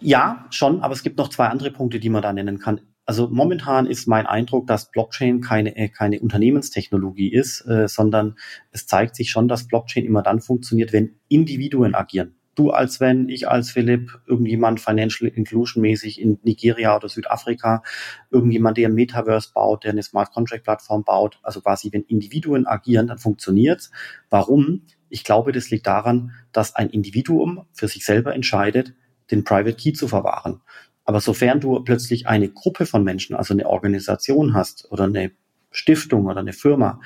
[0.00, 2.80] Ja, schon, aber es gibt noch zwei andere Punkte, die man da nennen kann.
[3.06, 8.36] Also momentan ist mein Eindruck, dass Blockchain keine, äh, keine Unternehmenstechnologie ist, äh, sondern
[8.70, 12.36] es zeigt sich schon, dass Blockchain immer dann funktioniert, wenn Individuen agieren.
[12.54, 17.82] Du als Sven, ich als Philipp, irgendjemand Financial Inclusion mäßig in Nigeria oder Südafrika,
[18.30, 21.40] irgendjemand, der ein Metaverse baut, der eine Smart Contract Plattform baut.
[21.42, 23.90] Also quasi, wenn Individuen agieren, dann funktioniert's.
[24.30, 24.82] Warum?
[25.08, 28.94] Ich glaube, das liegt daran, dass ein Individuum für sich selber entscheidet,
[29.30, 30.60] den Private Key zu verwahren.
[31.04, 35.32] Aber sofern du plötzlich eine Gruppe von Menschen, also eine Organisation hast oder eine
[35.70, 37.00] Stiftung oder eine Firma,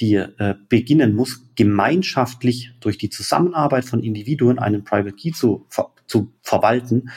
[0.00, 5.66] die äh, beginnen muss, gemeinschaftlich durch die Zusammenarbeit von Individuen einen Private Key zu,
[6.06, 7.10] zu verwalten,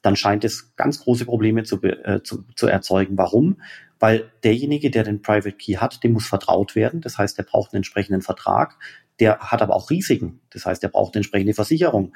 [0.00, 3.16] dann scheint es ganz große Probleme zu, äh, zu, zu erzeugen.
[3.18, 3.60] Warum?
[3.98, 7.00] Weil derjenige, der den Private Key hat, dem muss vertraut werden.
[7.00, 8.76] Das heißt, der braucht einen entsprechenden Vertrag.
[9.20, 10.40] Der hat aber auch Risiken.
[10.50, 12.14] Das heißt, er braucht eine entsprechende Versicherung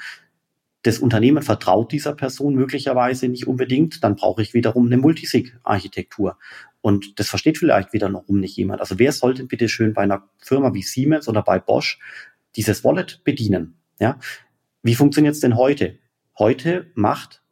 [0.82, 6.38] das Unternehmen vertraut dieser Person möglicherweise nicht unbedingt, dann brauche ich wiederum eine Multisig-Architektur.
[6.80, 8.80] Und das versteht vielleicht wiederum nicht jemand.
[8.80, 11.98] Also wer sollte bitte schön bei einer Firma wie Siemens oder bei Bosch
[12.54, 13.74] dieses Wallet bedienen?
[13.98, 14.18] Ja?
[14.82, 15.98] Wie funktioniert es denn heute?
[16.38, 17.42] Heute macht,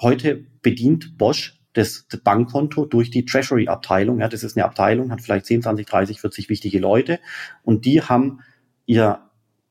[0.00, 4.18] heute bedient Bosch das Bankkonto durch die Treasury-Abteilung.
[4.20, 7.20] Ja, das ist eine Abteilung, hat vielleicht 10, 20, 30, 40 wichtige Leute
[7.62, 8.40] und die haben
[8.86, 9.25] ihr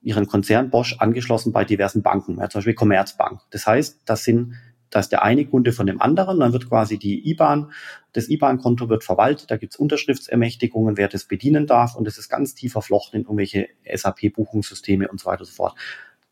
[0.06, 3.42] ihren Konzern Bosch angeschlossen bei diversen Banken, ja, zum Beispiel Commerzbank.
[3.50, 4.54] Das heißt, das sind
[4.92, 7.72] da ist der eine Kunde von dem anderen, dann wird quasi die IBAN,
[8.14, 12.56] das IBAN-Konto wird verwaltet, da gibt's Unterschriftsermächtigungen, wer das bedienen darf und das ist ganz
[12.56, 15.76] tief verflochten in irgendwelche SAP-Buchungssysteme und so weiter und so fort.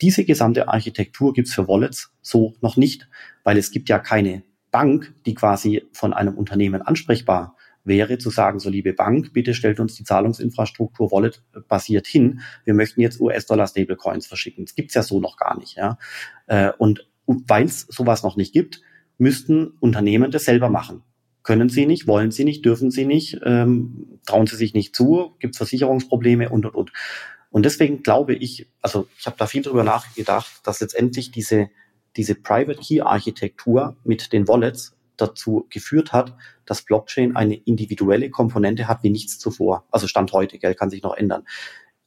[0.01, 3.09] Diese gesamte Architektur gibt's für Wallets so noch nicht,
[3.43, 8.59] weil es gibt ja keine Bank, die quasi von einem Unternehmen ansprechbar wäre zu sagen,
[8.59, 12.41] so liebe Bank, bitte stellt uns die Zahlungsinfrastruktur Wallet basiert hin.
[12.63, 14.65] Wir möchten jetzt US-Dollar Stablecoins verschicken.
[14.65, 15.75] Das gibt's ja so noch gar nicht.
[15.75, 15.97] Ja?
[16.47, 18.81] Äh, und weil es sowas noch nicht gibt,
[19.17, 21.03] müssten Unternehmen das selber machen.
[21.43, 25.35] Können sie nicht, wollen sie nicht, dürfen sie nicht, ähm, trauen sie sich nicht zu,
[25.39, 26.93] gibt Versicherungsprobleme und und und.
[27.49, 31.69] Und deswegen glaube ich, also ich habe da viel drüber nachgedacht, dass letztendlich diese,
[32.15, 38.87] diese Private Key Architektur mit den Wallets dazu geführt hat, dass Blockchain eine individuelle Komponente
[38.87, 39.85] hat wie nichts zuvor.
[39.91, 41.43] Also Stand heute, gell, kann sich noch ändern.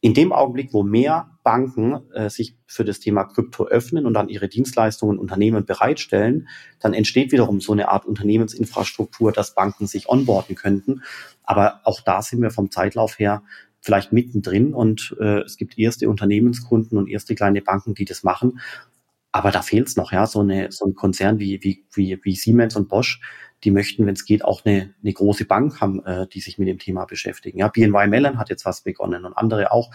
[0.00, 4.28] In dem Augenblick, wo mehr Banken äh, sich für das Thema Krypto öffnen und dann
[4.28, 6.48] ihre Dienstleistungen Unternehmen bereitstellen,
[6.80, 11.02] dann entsteht wiederum so eine Art Unternehmensinfrastruktur, dass Banken sich onboarden könnten.
[11.42, 13.42] Aber auch da sind wir vom Zeitlauf her
[13.80, 18.60] vielleicht mittendrin und äh, es gibt erste Unternehmenskunden und erste kleine Banken, die das machen.
[19.36, 22.34] Aber da fehlt es noch, ja, so, eine, so ein Konzern wie, wie, wie, wie
[22.34, 23.20] Siemens und Bosch,
[23.64, 26.68] die möchten, wenn es geht, auch eine, eine große Bank haben, äh, die sich mit
[26.68, 27.58] dem Thema beschäftigen.
[27.58, 29.90] Ja, BNY Mellon hat jetzt was begonnen und andere auch.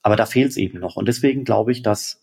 [0.00, 0.96] Aber da fehlt es eben noch.
[0.96, 2.22] Und deswegen glaube ich, dass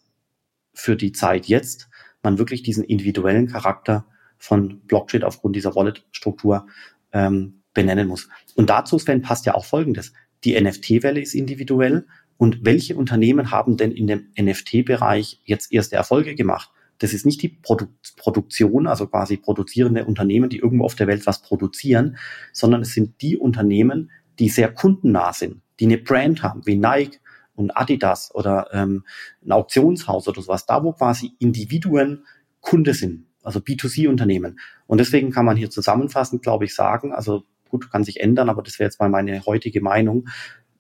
[0.74, 1.90] für die Zeit jetzt
[2.24, 4.08] man wirklich diesen individuellen Charakter
[4.40, 6.66] von Blockchain aufgrund dieser Wallet-Struktur
[7.12, 8.30] ähm, benennen muss.
[8.56, 10.12] Und dazu, Sven, passt ja auch Folgendes.
[10.44, 16.36] Die NFT-Welle ist individuell und welche Unternehmen haben denn in dem NFT-Bereich jetzt erste Erfolge
[16.36, 16.70] gemacht?
[17.00, 21.28] Das ist nicht die Produ Produktion, also quasi produzierende Unternehmen, die irgendwo auf der Welt
[21.28, 22.18] was produzieren,
[22.54, 27.20] sondern es sind die Unternehmen, die sehr kundennah sind, die eine Brand haben, wie Nike
[27.56, 29.04] und Adidas oder ähm,
[29.46, 32.26] ein Auktionshaus oder sowas, da wo quasi Individuen
[32.62, 34.60] Kunde sind, also B2C-Unternehmen.
[34.88, 38.62] Und deswegen kann man hier zusammenfassend, glaube ich, sagen, also gut, kann sich ändern, aber
[38.62, 40.28] das wäre jetzt mal meine heutige Meinung.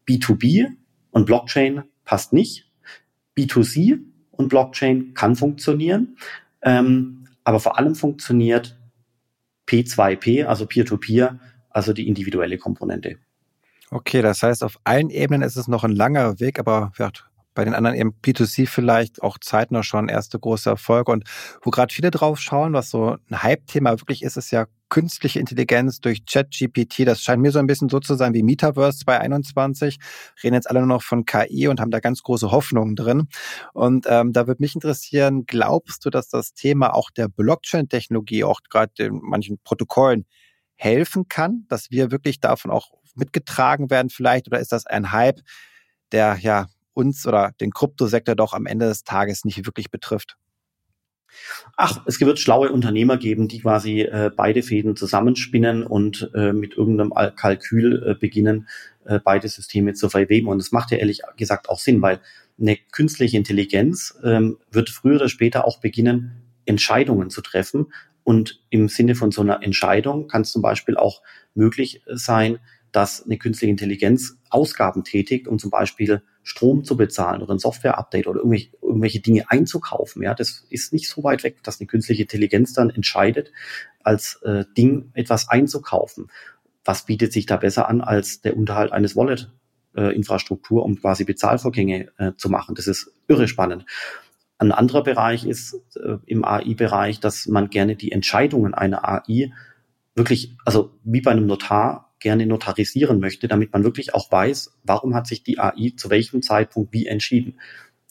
[0.08, 0.72] B2B
[1.18, 2.70] und Blockchain passt nicht.
[3.36, 3.98] B2C
[4.30, 6.16] und Blockchain kann funktionieren,
[6.62, 8.78] ähm, aber vor allem funktioniert
[9.68, 11.40] P2P, also Peer-to-Peer, -Peer,
[11.72, 13.18] also die individuelle Komponente.
[13.90, 16.92] Okay, das heißt, auf allen Ebenen ist es noch ein langer Weg, aber
[17.56, 21.12] bei den anderen eben P2C vielleicht auch zeitnah schon erste große Erfolge.
[21.12, 21.24] Und
[21.64, 26.00] wo gerade viele drauf schauen, was so ein Hype-Thema wirklich ist, ist ja künstliche Intelligenz
[26.00, 27.06] durch ChatGPT.
[27.06, 29.98] Das scheint mir so ein bisschen so zu sein wie Metaverse 2021.
[30.44, 33.28] Reden jetzt alle nur noch von KI und haben da ganz große Hoffnungen drin.
[33.74, 38.62] Und ähm, da würde mich interessieren, glaubst du, dass das Thema auch der Blockchain-Technologie, auch
[38.70, 40.26] gerade in manchen Protokollen,
[40.76, 44.48] helfen kann, dass wir wirklich davon auch mitgetragen werden vielleicht?
[44.48, 45.42] Oder ist das ein Hype,
[46.12, 50.38] der ja uns oder den Kryptosektor doch am Ende des Tages nicht wirklich betrifft?
[51.76, 56.76] Ach, es wird schlaue Unternehmer geben, die quasi äh, beide Fäden zusammenspinnen und äh, mit
[56.76, 58.68] irgendeinem Kalkül äh, beginnen,
[59.06, 60.48] äh, beide Systeme zu verweben.
[60.48, 62.20] Und es macht ja ehrlich gesagt auch Sinn, weil
[62.60, 67.94] eine künstliche Intelligenz ähm, wird früher oder später auch beginnen, Entscheidungen zu treffen.
[68.24, 71.22] Und im Sinne von so einer Entscheidung kann es zum Beispiel auch
[71.54, 72.60] möglich sein,
[72.92, 78.28] dass eine künstliche Intelligenz Ausgaben tätigt, um zum Beispiel Strom zu bezahlen oder ein Software-Update
[78.28, 80.24] oder irgendwelche, irgendwelche Dinge einzukaufen.
[80.24, 83.52] Ja, das ist nicht so weit weg, dass eine künstliche Intelligenz dann entscheidet,
[84.04, 86.32] als äh, Ding etwas einzukaufen.
[86.86, 89.52] Was bietet sich da besser an als der Unterhalt eines Wallet?
[89.98, 92.76] äh, Infrastruktur, um quasi Bezahlvorgänge äh, zu machen.
[92.76, 93.86] Das ist irre spannend.
[94.60, 99.52] Ein anderer Bereich ist äh, im AI-Bereich, dass man gerne die Entscheidungen einer AI
[100.16, 105.16] wirklich, also wie bei einem Notar, gerne notarisieren möchte, damit man wirklich auch weiß, warum
[105.16, 107.60] hat sich die AI zu welchem Zeitpunkt wie entschieden.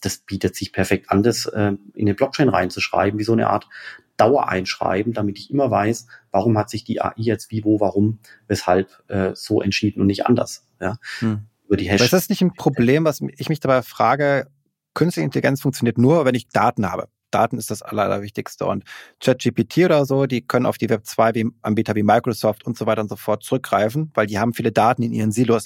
[0.00, 3.68] Das bietet sich perfekt an, das äh, in eine Blockchain reinzuschreiben, wie so eine Art
[4.16, 9.02] Dauereinschreiben, damit ich immer weiß, warum hat sich die AI jetzt wie, wo, warum, weshalb
[9.08, 10.66] äh, so entschieden und nicht anders.
[10.80, 10.98] Ja?
[11.18, 11.46] Hm.
[11.66, 12.00] Über die Hash.
[12.00, 14.48] ist das nicht ein Problem, was ich mich dabei frage?
[14.94, 17.08] Künstliche Intelligenz funktioniert nur, wenn ich Daten habe.
[17.36, 18.64] Daten ist das Allerwichtigste.
[18.64, 18.84] Und
[19.20, 22.86] ChatGPT oder so, die können auf die Web 2 wie Anbieter wie Microsoft und so
[22.86, 25.64] weiter und so fort zurückgreifen, weil die haben viele Daten in ihren Silos.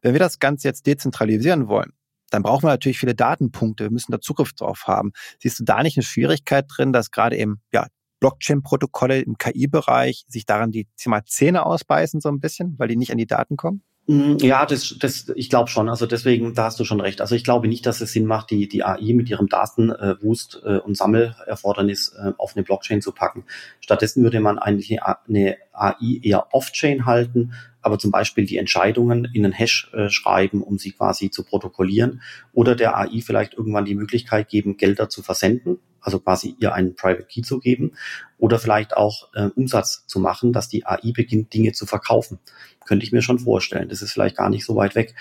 [0.00, 1.92] Wenn wir das Ganze jetzt dezentralisieren wollen,
[2.30, 3.84] dann brauchen wir natürlich viele Datenpunkte.
[3.84, 5.12] Wir müssen da Zugriff drauf haben.
[5.40, 7.86] Siehst du da nicht eine Schwierigkeit drin, dass gerade eben, ja,
[8.20, 10.86] Blockchain-Protokolle im KI-Bereich sich daran die
[11.26, 13.82] Zähne ausbeißen so ein bisschen, weil die nicht an die Daten kommen?
[14.10, 15.88] Mm, ja, das, das, ich glaube schon.
[15.88, 17.20] Also deswegen, da hast du schon recht.
[17.20, 20.78] Also ich glaube nicht, dass es Sinn macht, die, die AI mit ihrem Datenwust äh,
[20.78, 23.44] und Sammelerfordernis äh, auf eine Blockchain zu packen.
[23.80, 29.44] Stattdessen würde man eigentlich eine AI eher off-chain halten, aber zum Beispiel die Entscheidungen in
[29.44, 33.94] einen Hash äh, schreiben, um sie quasi zu protokollieren oder der AI vielleicht irgendwann die
[33.94, 37.92] Möglichkeit geben, Gelder zu versenden, also quasi ihr einen Private Key zu geben
[38.38, 42.38] oder vielleicht auch äh, Umsatz zu machen, dass die AI beginnt, Dinge zu verkaufen.
[42.86, 43.88] Könnte ich mir schon vorstellen.
[43.88, 45.14] Das ist vielleicht gar nicht so weit weg.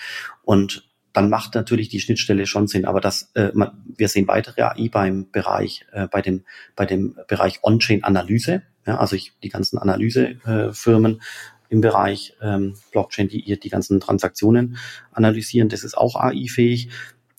[0.44, 2.86] Und dann macht natürlich die Schnittstelle schon Sinn.
[2.86, 6.44] Aber das, äh, man, wir sehen weitere AI beim Bereich, äh, bei dem,
[6.76, 8.64] bei dem Bereich On-Chain-Analyse.
[8.86, 11.22] Ja, also ich, die ganzen Analysefirmen
[11.70, 14.78] im Bereich ähm, Blockchain, die ihr die ganzen Transaktionen
[15.12, 15.70] analysieren.
[15.70, 16.90] Das ist auch AI-fähig.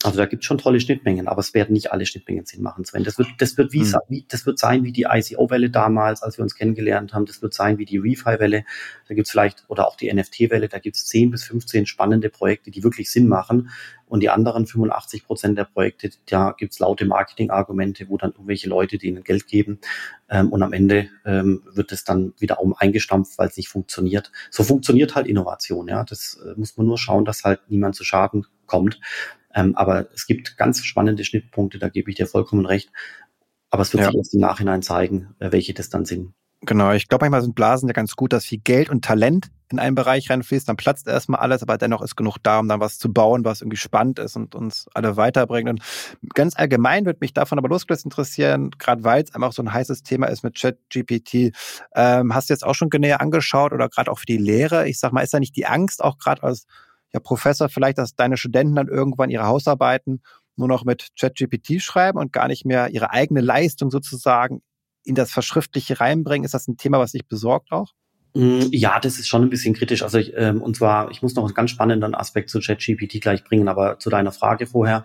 [0.02, 2.86] Also da gibt es schon tolle Schnittmengen, aber es werden nicht alle Schnittmengen Sinn machen,
[2.86, 3.04] Sven.
[3.04, 4.24] Das wird, das wird wie, mhm.
[4.28, 7.26] das wird sein wie die ICO-Welle damals, als wir uns kennengelernt haben.
[7.26, 8.64] Das wird sein wie die ReFi-Welle.
[9.08, 12.30] Da gibt es vielleicht, oder auch die NFT-Welle, da gibt es 10 bis 15 spannende
[12.30, 13.68] Projekte, die wirklich Sinn machen.
[14.06, 18.68] Und die anderen 85 Prozent der Projekte, da gibt es laute Marketing-Argumente, wo dann irgendwelche
[18.68, 19.80] Leute denen Geld geben.
[20.30, 24.32] Ähm, und am Ende ähm, wird es dann wieder um eingestampft, weil es nicht funktioniert.
[24.50, 26.04] So funktioniert halt Innovation, ja.
[26.04, 29.00] Das äh, muss man nur schauen, dass halt niemand zu Schaden kommt.
[29.52, 32.90] Ähm, aber es gibt ganz spannende Schnittpunkte, da gebe ich dir vollkommen recht.
[33.68, 34.11] Aber es wird ja.
[34.11, 36.33] sich erst im Nachhinein zeigen, äh, welche das dann sind.
[36.62, 39.78] Genau, ich glaube, manchmal sind Blasen ja ganz gut, dass viel Geld und Talent in
[39.78, 42.98] einen Bereich reinfließt, dann platzt erstmal alles, aber dennoch ist genug da, um dann was
[42.98, 45.70] zu bauen, was irgendwie spannend ist und uns alle weiterbringt.
[45.70, 45.83] Und
[46.35, 50.02] ganz allgemein würde mich davon aber losgelöst interessieren, gerade weil es einfach so ein heißes
[50.02, 51.56] Thema ist mit ChatGPT.
[51.94, 54.87] Ähm, hast du jetzt auch schon näher angeschaut oder gerade auch für die Lehre?
[54.88, 56.66] Ich sag mal, ist da nicht die Angst auch gerade als
[57.12, 60.23] ja, Professor, vielleicht, dass deine Studenten dann irgendwann ihre Hausarbeiten
[60.57, 64.62] nur noch mit ChatGPT schreiben und gar nicht mehr ihre eigene Leistung sozusagen
[65.05, 66.44] in das Verschriftliche reinbringen?
[66.44, 67.92] Ist das ein Thema, was dich besorgt auch?
[68.35, 70.03] Mm, ja, das ist schon ein bisschen kritisch.
[70.03, 73.42] Also ich, ähm, und zwar, ich muss noch einen ganz spannenden Aspekt zu ChatGPT gleich
[73.44, 75.05] bringen, aber zu deiner Frage vorher.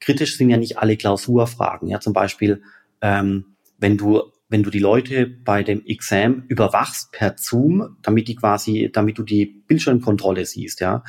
[0.00, 1.88] Kritisch sind ja nicht alle Klausurfragen.
[1.88, 2.62] Ja, zum Beispiel,
[3.00, 4.22] ähm, wenn du
[4.54, 9.24] wenn du die Leute bei dem Exam überwachst per Zoom, damit die quasi, damit du
[9.24, 11.02] die Bildschirmkontrolle siehst, ja,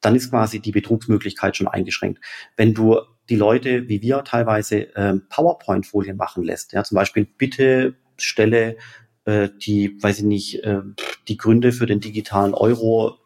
[0.00, 2.20] dann ist quasi die Betrugsmöglichkeit schon eingeschränkt.
[2.56, 2.98] Wenn du
[3.28, 8.76] die Leute, wie wir teilweise, ähm, PowerPoint-Folien machen lässt, ja, zum Beispiel bitte stelle
[9.24, 10.80] äh, die, weiß ich nicht, äh,
[11.28, 13.18] die Gründe für den digitalen Euro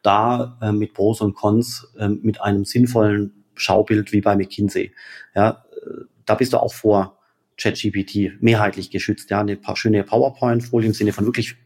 [0.00, 4.94] da äh, mit Pros und Cons äh, mit einem sinnvollen Schaubild wie bei McKinsey.
[5.34, 7.18] Ja, äh, da bist du auch vor
[7.56, 9.30] ChatGPT mehrheitlich geschützt.
[9.30, 11.56] Ja, eine paar schöne PowerPoint-Folie im Sinne von wirklich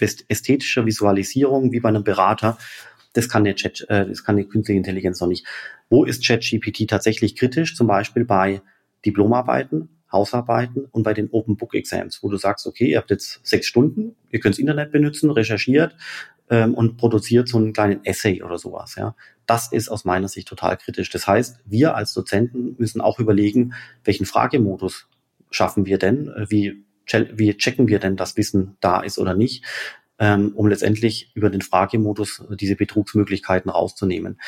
[0.00, 2.58] ästhetischer Visualisierung wie bei einem Berater.
[3.12, 5.46] Das kann eine Chat, äh, das kann eine künstliche Intelligenz noch nicht.
[5.88, 7.74] Wo ist ChatGPT tatsächlich kritisch?
[7.76, 8.62] Zum Beispiel bei
[9.04, 13.40] Diplomarbeiten, Hausarbeiten und bei den Open Book Exams, wo du sagst, okay, ihr habt jetzt
[13.42, 15.96] sechs Stunden, ihr könnt das Internet benutzen, recherchiert
[16.50, 18.94] ähm, und produziert so einen kleinen Essay oder sowas.
[18.96, 19.14] Ja,
[19.46, 21.10] das ist aus meiner Sicht total kritisch.
[21.10, 25.08] Das heißt, wir als Dozenten müssen auch überlegen, welchen Fragemodus
[25.50, 26.28] schaffen wir denn?
[26.28, 26.84] Äh, wie,
[27.34, 29.64] wie checken wir denn, dass Wissen da ist oder nicht?
[30.18, 34.38] Ähm, um letztendlich über den Fragemodus diese Betrugsmöglichkeiten rauszunehmen.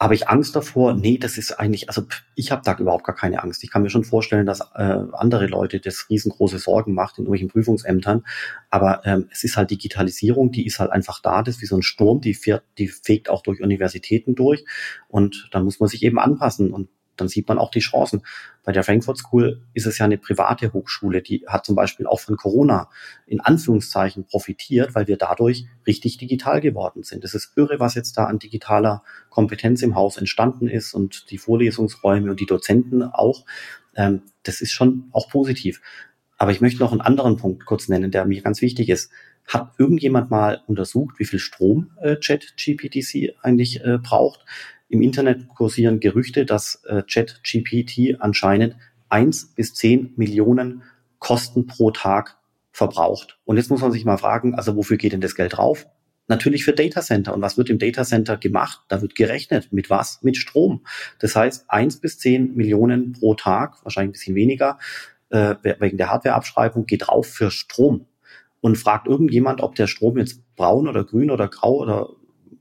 [0.00, 0.94] Habe ich Angst davor?
[0.94, 2.02] Nee, das ist eigentlich, also
[2.36, 3.64] ich habe da überhaupt gar keine Angst.
[3.64, 7.48] Ich kann mir schon vorstellen, dass äh, andere Leute das riesengroße Sorgen macht in irgendwelchen
[7.48, 8.24] Prüfungsämtern.
[8.70, 11.42] Aber ähm, es ist halt Digitalisierung, die ist halt einfach da.
[11.42, 14.64] Das ist wie so ein Sturm, die, fährt, die fegt auch durch Universitäten durch.
[15.08, 16.72] Und dann muss man sich eben anpassen.
[16.72, 16.88] Und
[17.20, 18.22] dann sieht man auch die Chancen.
[18.64, 22.20] Bei der Frankfurt School ist es ja eine private Hochschule, die hat zum Beispiel auch
[22.20, 22.88] von Corona
[23.26, 27.24] in Anführungszeichen profitiert, weil wir dadurch richtig digital geworden sind.
[27.24, 31.38] Es ist irre, was jetzt da an digitaler Kompetenz im Haus entstanden ist und die
[31.38, 33.44] Vorlesungsräume und die Dozenten auch.
[33.94, 35.80] Ähm, das ist schon auch positiv.
[36.38, 39.10] Aber ich möchte noch einen anderen Punkt kurz nennen, der mir ganz wichtig ist.
[39.46, 44.44] Hat irgendjemand mal untersucht, wie viel Strom äh, ChatGPTC eigentlich äh, braucht?
[44.88, 48.76] Im Internet kursieren Gerüchte, dass äh, ChatGPT anscheinend
[49.08, 50.82] eins bis zehn Millionen
[51.18, 52.38] Kosten pro Tag
[52.72, 53.38] verbraucht.
[53.44, 55.86] Und jetzt muss man sich mal fragen, also wofür geht denn das Geld drauf?
[56.28, 57.34] Natürlich für Datacenter.
[57.34, 58.82] Und was wird im Datacenter gemacht?
[58.88, 59.72] Da wird gerechnet.
[59.72, 60.22] Mit was?
[60.22, 60.84] Mit Strom.
[61.18, 64.78] Das heißt, eins bis zehn Millionen pro Tag, wahrscheinlich ein bisschen weniger,
[65.30, 68.06] äh, wegen der Hardwareabschreibung, geht drauf für Strom.
[68.60, 72.10] Und fragt irgendjemand, ob der Strom jetzt braun oder grün oder grau oder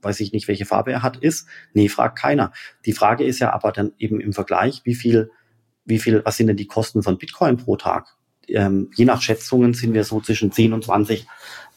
[0.02, 1.48] weiß ich nicht, welche Farbe er hat, ist?
[1.74, 2.52] Nee, fragt keiner.
[2.86, 5.32] Die Frage ist ja aber dann eben im Vergleich, wie viel,
[5.86, 8.16] wie viel, was sind denn die Kosten von Bitcoin pro Tag?
[8.48, 11.28] Ähm, je nach Schätzungen sind wir so zwischen 10 und 20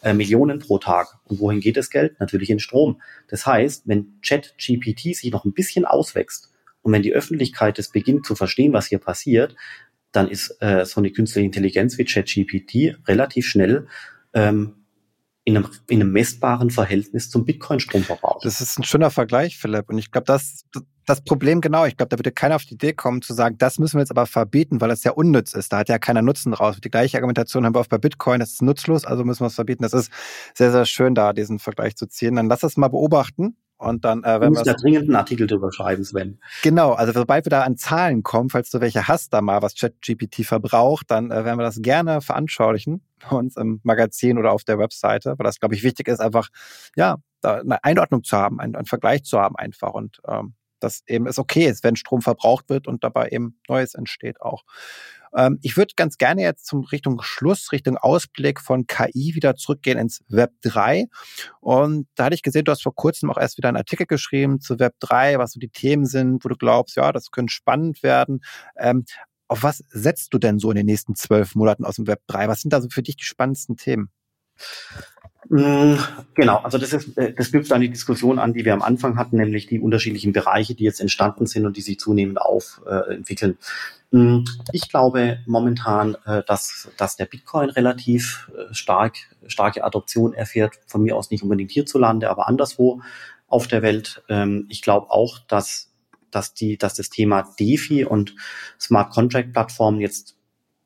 [0.03, 1.19] äh, Millionen pro Tag.
[1.25, 2.19] Und wohin geht das Geld?
[2.21, 3.01] Natürlich in Strom.
[3.29, 6.53] Das heißt, wenn ChatGPT sich noch ein bisschen auswächst
[6.83, 9.57] und wenn die Öffentlichkeit es beginnt zu verstehen, was hier passiert,
[10.13, 13.87] dann ist äh, so eine künstliche Intelligenz wie ChatGPT relativ schnell
[14.33, 14.80] ähm,
[15.45, 18.41] in einem, in einem messbaren Verhältnis zum Bitcoin-Stromverbrauch.
[18.43, 19.89] Das ist ein schöner Vergleich, Philipp.
[19.89, 20.65] Und ich glaube, das,
[21.07, 23.79] das Problem genau, ich glaube, da würde keiner auf die Idee kommen zu sagen, das
[23.79, 25.73] müssen wir jetzt aber verbieten, weil das ja unnütz ist.
[25.73, 26.77] Da hat ja keiner Nutzen raus.
[26.83, 29.55] Die gleiche Argumentation haben wir auch bei Bitcoin, das ist nutzlos, also müssen wir es
[29.55, 29.83] verbieten.
[29.83, 30.13] Das ist
[30.55, 32.37] sehr, sehr schön, da diesen Vergleich zu ziehen.
[32.37, 33.57] Dann lass das mal beobachten.
[33.81, 36.39] Und dann, äh, wenn wir da dringend einen Artikel drüber schreiben, Sven.
[36.63, 39.75] Genau, also sobald wir da an Zahlen kommen, falls du welche hast da mal, was
[39.75, 44.65] ChatGPT verbraucht, dann äh, werden wir das gerne veranschaulichen bei uns im Magazin oder auf
[44.65, 46.51] der Webseite, weil das, glaube ich, wichtig ist, einfach,
[46.95, 51.03] ja, da eine Einordnung zu haben, einen, einen Vergleich zu haben einfach und ähm, dass
[51.07, 54.65] eben es okay ist, wenn Strom verbraucht wird und dabei eben Neues entsteht auch.
[55.37, 59.99] Ähm, ich würde ganz gerne jetzt zum Richtung Schluss, Richtung Ausblick von KI wieder zurückgehen
[59.99, 61.07] ins Web 3.
[61.61, 64.61] Und da hatte ich gesehen, du hast vor kurzem auch erst wieder einen Artikel geschrieben
[64.61, 68.03] zu Web 3, was so die Themen sind, wo du glaubst, ja, das könnte spannend
[68.03, 68.41] werden.
[68.77, 69.05] Ähm,
[69.49, 72.49] auf was setzt du denn so in den nächsten zwölf Monaten aus dem Web 3?
[72.49, 74.11] Was sind da so für dich die spannendsten Themen?
[75.49, 75.97] Mm,
[76.35, 79.17] genau, also das ist, äh, das knüpft an die Diskussion an, die wir am Anfang
[79.17, 83.53] hatten, nämlich die unterschiedlichen Bereiche, die jetzt entstanden sind und die sich zunehmend aufentwickeln.
[83.53, 84.00] Mm,
[84.73, 91.03] ich glaube momentan, äh, dass, dass der Bitcoin relativ äh, stark, starke Adoption erfährt, von
[91.03, 93.03] mir aus nicht unbedingt hierzulande, aber anderswo
[93.47, 94.23] auf der Welt.
[94.29, 95.93] Ähm, ich glaube auch, dass,
[96.31, 98.35] dass, die, dass das Thema DeFi und
[98.81, 100.37] Smart Contract Plattformen jetzt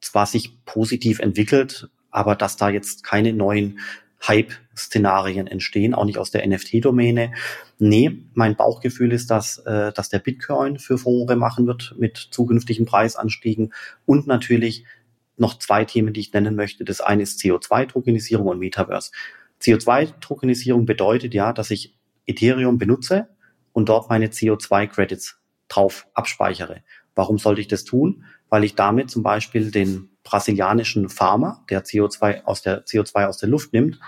[0.01, 3.81] zwar sich positiv entwickelt, aber dass da jetzt keine neuen
[4.75, 7.33] Hype-Szenarien entstehen, auch nicht aus der NFT-Domäne.
[7.79, 12.87] Nee, mein Bauchgefühl ist, dass, äh, dass der Bitcoin für Furore machen wird mit zukünftigen
[12.87, 13.73] Preisanstiegen
[14.07, 14.85] und natürlich
[15.37, 16.85] noch zwei Themen, die ich nennen möchte.
[16.85, 19.11] Das eine ist CO2-Tokenisierung und Metaverse.
[19.61, 21.97] CO2-Tokenisierung bedeutet ja, dass ich
[22.27, 23.29] Ethereum benutze
[23.73, 26.83] und dort meine CO2-Credits drauf abspeichere.
[27.15, 28.25] Warum sollte ich das tun?
[28.49, 33.49] Weil ich damit zum Beispiel den brasilianischen Farmer, der CO2 aus der CO2 aus der
[33.49, 33.99] Luft nimmt,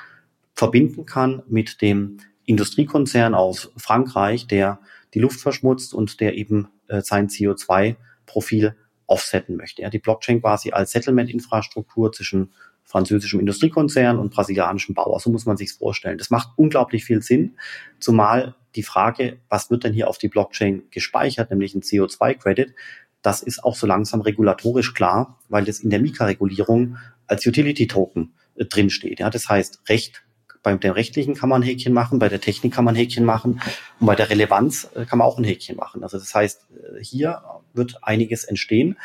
[0.56, 4.80] verbinden kann mit dem Industriekonzern aus Frankreich, der
[5.14, 8.74] die Luft verschmutzt und der eben äh, sein CO2-Profil
[9.06, 9.82] offsetten möchte.
[9.82, 12.52] Ja, die Blockchain quasi als Settlement-Infrastruktur zwischen
[12.82, 15.18] französischem Industriekonzern und brasilianischem Bauer.
[15.20, 16.18] So muss man sich vorstellen.
[16.18, 17.56] Das macht unglaublich viel Sinn,
[17.98, 22.74] zumal die Frage, was wird denn hier auf die Blockchain gespeichert, nämlich ein CO2-Credit,
[23.22, 26.96] das ist auch so langsam regulatorisch klar, weil das in der Mika-Regulierung
[27.26, 29.18] als Utility-Token äh, drinsteht.
[29.18, 30.22] Ja, das heißt, Recht
[30.66, 33.24] bei dem Rechtlichen kann man ein Häkchen machen, bei der Technik kann man ein Häkchen
[33.24, 33.60] machen
[34.00, 36.02] und bei der Relevanz äh, kann man auch ein Häkchen machen.
[36.02, 37.40] Also das heißt, äh, hier
[37.72, 38.98] wird einiges entstehen,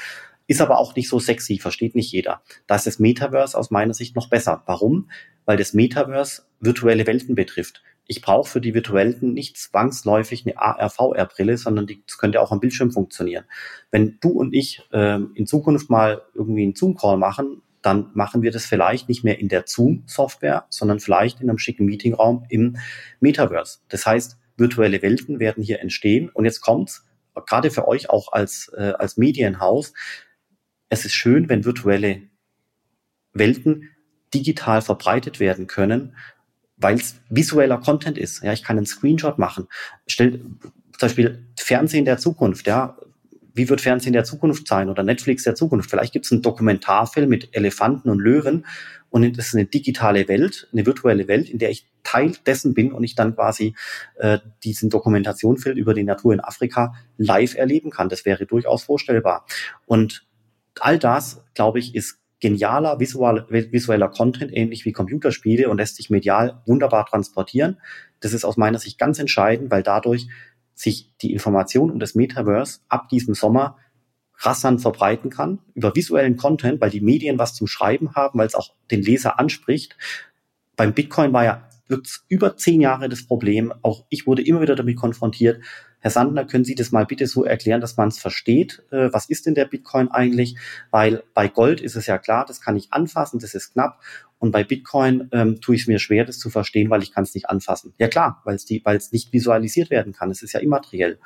[0.48, 2.42] ist aber auch nicht so sexy, versteht nicht jeder.
[2.66, 4.64] Da ist das Metaverse aus meiner Sicht noch besser.
[4.66, 5.12] Warum?
[5.46, 11.58] Weil das Metaverse virtuelle Welten betrifft ich brauche für die virtuellen nicht zwangsläufig eine AR-VR-Brille,
[11.58, 13.46] sondern die, das könnte auch am Bildschirm funktionieren.
[13.90, 18.52] Wenn du und ich äh, in Zukunft mal irgendwie einen Zoom-Call machen, dann machen wir
[18.52, 22.78] das vielleicht nicht mehr in der Zoom-Software, sondern vielleicht in einem schicken Meetingraum im
[23.20, 23.80] Metaverse.
[23.90, 26.30] Das heißt, virtuelle Welten werden hier entstehen.
[26.30, 27.06] Und jetzt kommt's,
[27.48, 29.94] gerade für euch auch als, äh, als Medienhaus,
[30.90, 32.24] es ist schön, wenn virtuelle
[33.34, 33.90] Welten
[34.34, 36.16] digital verbreitet werden können
[36.82, 38.44] weil es visueller Content ist.
[38.44, 39.68] Ja, ich kann einen Screenshot machen.
[40.08, 42.98] Stell zum Beispiel Fernsehen der Zukunft, ja.
[43.54, 45.90] Wie wird Fernsehen der Zukunft sein oder Netflix der Zukunft?
[45.90, 48.66] Vielleicht gibt es einen Dokumentarfilm mit Elefanten und Löwen
[49.12, 52.94] und das ist eine digitale Welt, eine virtuelle Welt, in der ich Teil dessen bin
[52.94, 53.76] und ich dann quasi
[54.16, 58.10] äh, diesen Dokumentationsfilm über die Natur in Afrika live erleben kann.
[58.10, 59.46] Das wäre durchaus vorstellbar.
[59.86, 60.26] Und
[60.80, 66.10] all das, glaube ich, ist genialer visual, visueller Content, ähnlich wie Computerspiele und lässt sich
[66.10, 67.78] medial wunderbar transportieren.
[68.22, 70.28] Das ist aus meiner Sicht ganz entscheidend, weil dadurch
[70.82, 73.78] sich die Information um das Metaverse ab diesem Sommer
[74.38, 78.56] rasant verbreiten kann über visuellen Content, weil die Medien was zum Schreiben haben, weil es
[78.56, 79.96] auch den Leser anspricht.
[80.76, 83.72] Beim Bitcoin war ja wirklich über zehn Jahre das Problem.
[83.84, 85.62] Auch ich wurde immer wieder damit konfrontiert,
[86.02, 88.84] Herr Sandner, können Sie das mal bitte so erklären, dass man es versteht?
[88.90, 90.58] Äh, was ist denn der Bitcoin eigentlich?
[90.90, 94.02] Weil bei Gold ist es ja klar, das kann ich anfassen, das ist knapp.
[94.40, 97.24] Und bei Bitcoin ähm, tue ich es mir schwer, das zu verstehen, weil ich kann
[97.24, 97.94] es nicht anfassen.
[98.00, 100.32] Ja klar, weil es die, weil es nicht visualisiert werden kann.
[100.32, 101.20] Es ist ja immateriell.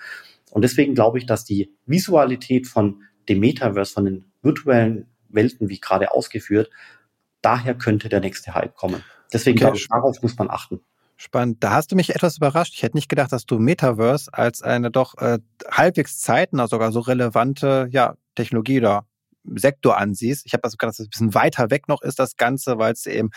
[0.51, 5.80] Und deswegen glaube ich, dass die Visualität von dem Metaverse, von den virtuellen Welten, wie
[5.80, 6.70] gerade ausgeführt,
[7.41, 9.03] daher könnte der nächste Hype kommen.
[9.34, 10.82] Deswegen glaube ich, darauf muss man achten.
[11.17, 11.63] Spannend.
[11.63, 12.73] Da hast du mich etwas überrascht.
[12.76, 15.39] Ich hätte nicht gedacht, dass du Metaverse als eine doch äh,
[15.71, 19.05] halbwegs zeitnah sogar so relevante ja, Technologie oder
[19.53, 20.45] Sektor ansiehst.
[20.45, 22.93] Ich habe das gedacht, dass es ein bisschen weiter weg noch ist, das Ganze, weil
[22.93, 23.30] es eben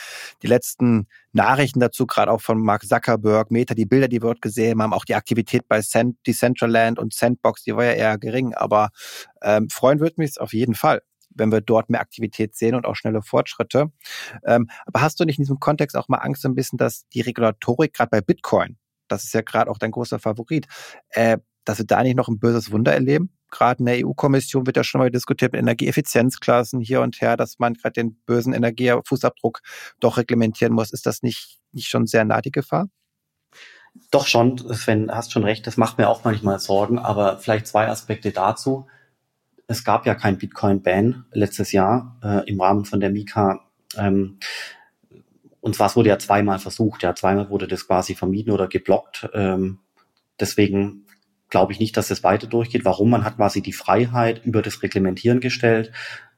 [0.43, 4.43] die letzten Nachrichten dazu, gerade auch von Mark Zuckerberg, Meta, die Bilder, die wir dort
[4.43, 8.55] gesehen haben, auch die Aktivität bei Cent, Decentraland und Sandbox, die war ja eher gering,
[8.55, 8.89] aber
[9.43, 11.03] ähm, freuen würde mich auf jeden Fall
[11.39, 13.93] wenn wir dort mehr Aktivität sehen und auch schnelle Fortschritte.
[14.45, 17.21] Ähm, aber hast du nicht in diesem Kontext auch mal Angst ein bisschen, dass die
[17.21, 18.77] Regulatorik gerade bei Bitcoin,
[19.09, 20.67] das ist ja gerade auch dein großer Favorit,
[21.11, 23.31] äh, dass wir da nicht noch ein böses Wunder erleben?
[23.51, 27.59] Gerade in der EU-Kommission wird ja schon mal diskutiert mit Energieeffizienzklassen hier und her, dass
[27.59, 29.61] man gerade den bösen Energiefußabdruck
[30.01, 30.93] doch reglementieren muss.
[30.93, 32.89] Ist das nicht, nicht schon sehr nah die Gefahr?
[34.11, 37.89] Doch schon, Sven, hast schon recht, das macht mir auch manchmal Sorgen, aber vielleicht zwei
[37.89, 38.87] Aspekte dazu
[39.69, 43.61] es gab ja kein Bitcoin-Ban letztes Jahr äh, im Rahmen von der Mika.
[43.97, 44.39] Ähm,
[45.61, 49.29] und zwar es wurde ja zweimal versucht, ja, zweimal wurde das quasi vermieden oder geblockt.
[49.35, 49.79] Ähm,
[50.41, 51.05] deswegen
[51.51, 52.87] glaube ich nicht, dass es weiter durchgeht.
[52.87, 53.11] Warum?
[53.11, 55.93] Man hat quasi die Freiheit über das Reglementieren gestellt.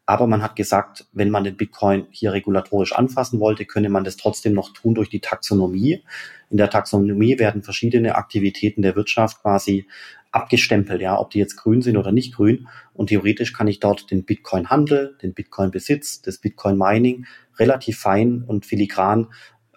[0.06, 4.16] Aber man hat gesagt, wenn man den Bitcoin hier regulatorisch anfassen wollte, könne man das
[4.16, 6.02] trotzdem noch tun durch die Taxonomie.
[6.48, 9.86] In der Taxonomie werden verschiedene Aktivitäten der Wirtschaft quasi
[10.32, 12.68] abgestempelt, ja, ob die jetzt grün sind oder nicht grün.
[12.92, 17.26] Und theoretisch kann ich dort den Bitcoin-Handel, den Bitcoin-Besitz, das Bitcoin-Mining
[17.58, 19.28] relativ fein und filigran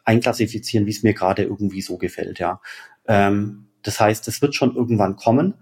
[0.06, 2.62] einklassifizieren, wie es mir gerade irgendwie so gefällt, ja.
[3.08, 5.56] Ähm, das heißt, es wird schon irgendwann kommen.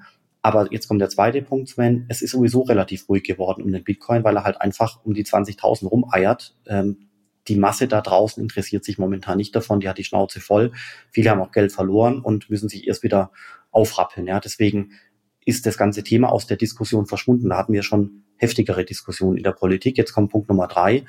[0.43, 2.05] Aber jetzt kommt der zweite Punkt, Sven.
[2.09, 5.23] Es ist sowieso relativ ruhig geworden um den Bitcoin, weil er halt einfach um die
[5.23, 6.55] 20.000 rumeiert.
[6.65, 7.09] Ähm,
[7.47, 9.79] die Masse da draußen interessiert sich momentan nicht davon.
[9.79, 10.71] Die hat die Schnauze voll.
[11.11, 13.31] Viele haben auch Geld verloren und müssen sich erst wieder
[13.71, 14.27] aufrappeln.
[14.27, 14.91] Ja, deswegen
[15.45, 17.49] ist das ganze Thema aus der Diskussion verschwunden.
[17.49, 19.97] Da hatten wir schon heftigere Diskussionen in der Politik.
[19.97, 21.05] Jetzt kommt Punkt Nummer drei.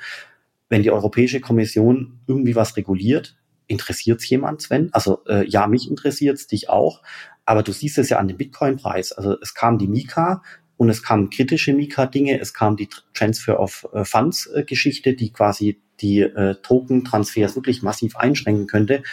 [0.69, 3.37] Wenn die Europäische Kommission irgendwie was reguliert,
[3.67, 4.89] interessiert es jemand, Sven?
[4.91, 7.01] Also äh, ja, mich interessiert es, dich auch.
[7.45, 9.11] Aber du siehst es ja an dem Bitcoin-Preis.
[9.11, 10.41] Also es kam die Mika
[10.77, 16.21] und es kamen kritische Mika-Dinge, es kam die Transfer of äh, Funds-Geschichte, die quasi die
[16.21, 19.03] äh, Token-Transfers wirklich massiv einschränken könnte.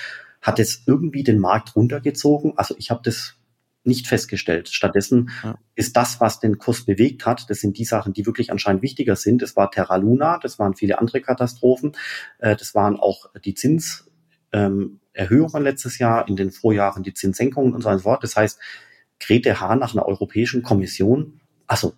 [0.40, 2.54] Hat es irgendwie den Markt runtergezogen?
[2.56, 3.36] Also ich habe das
[3.82, 4.68] nicht festgestellt.
[4.68, 5.58] Stattdessen ja.
[5.74, 9.16] ist das, was den Kurs bewegt hat, das sind die Sachen, die wirklich anscheinend wichtiger
[9.16, 9.42] sind.
[9.42, 11.96] Das war Terra Luna, das waren viele andere Katastrophen,
[12.38, 14.10] äh, das waren auch die Zins,
[14.52, 18.18] ähm, letztes Jahr, in den Vorjahren die Zinssenkungen und so weiter.
[18.22, 18.58] Das heißt,
[19.18, 21.94] Grete Hahn nach einer Europäischen Kommission, also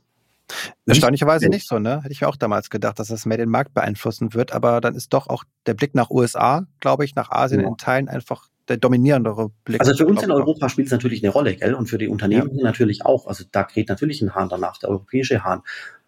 [0.86, 2.02] Erstaunlicherweise nicht so, ne?
[2.02, 4.94] Hätte ich mir auch damals gedacht, dass das mehr den Markt beeinflussen wird, aber dann
[4.94, 7.68] ist doch auch der Blick nach USA, glaube ich, nach Asien ja.
[7.68, 9.80] in Teilen einfach der dominierendere Blick.
[9.80, 11.74] Also für uns in Europa spielt es natürlich eine Rolle, gell?
[11.74, 12.64] Und für die Unternehmen ja.
[12.64, 13.26] natürlich auch.
[13.26, 15.62] Also da geht natürlich ein Hahn danach, der europäische Hahn.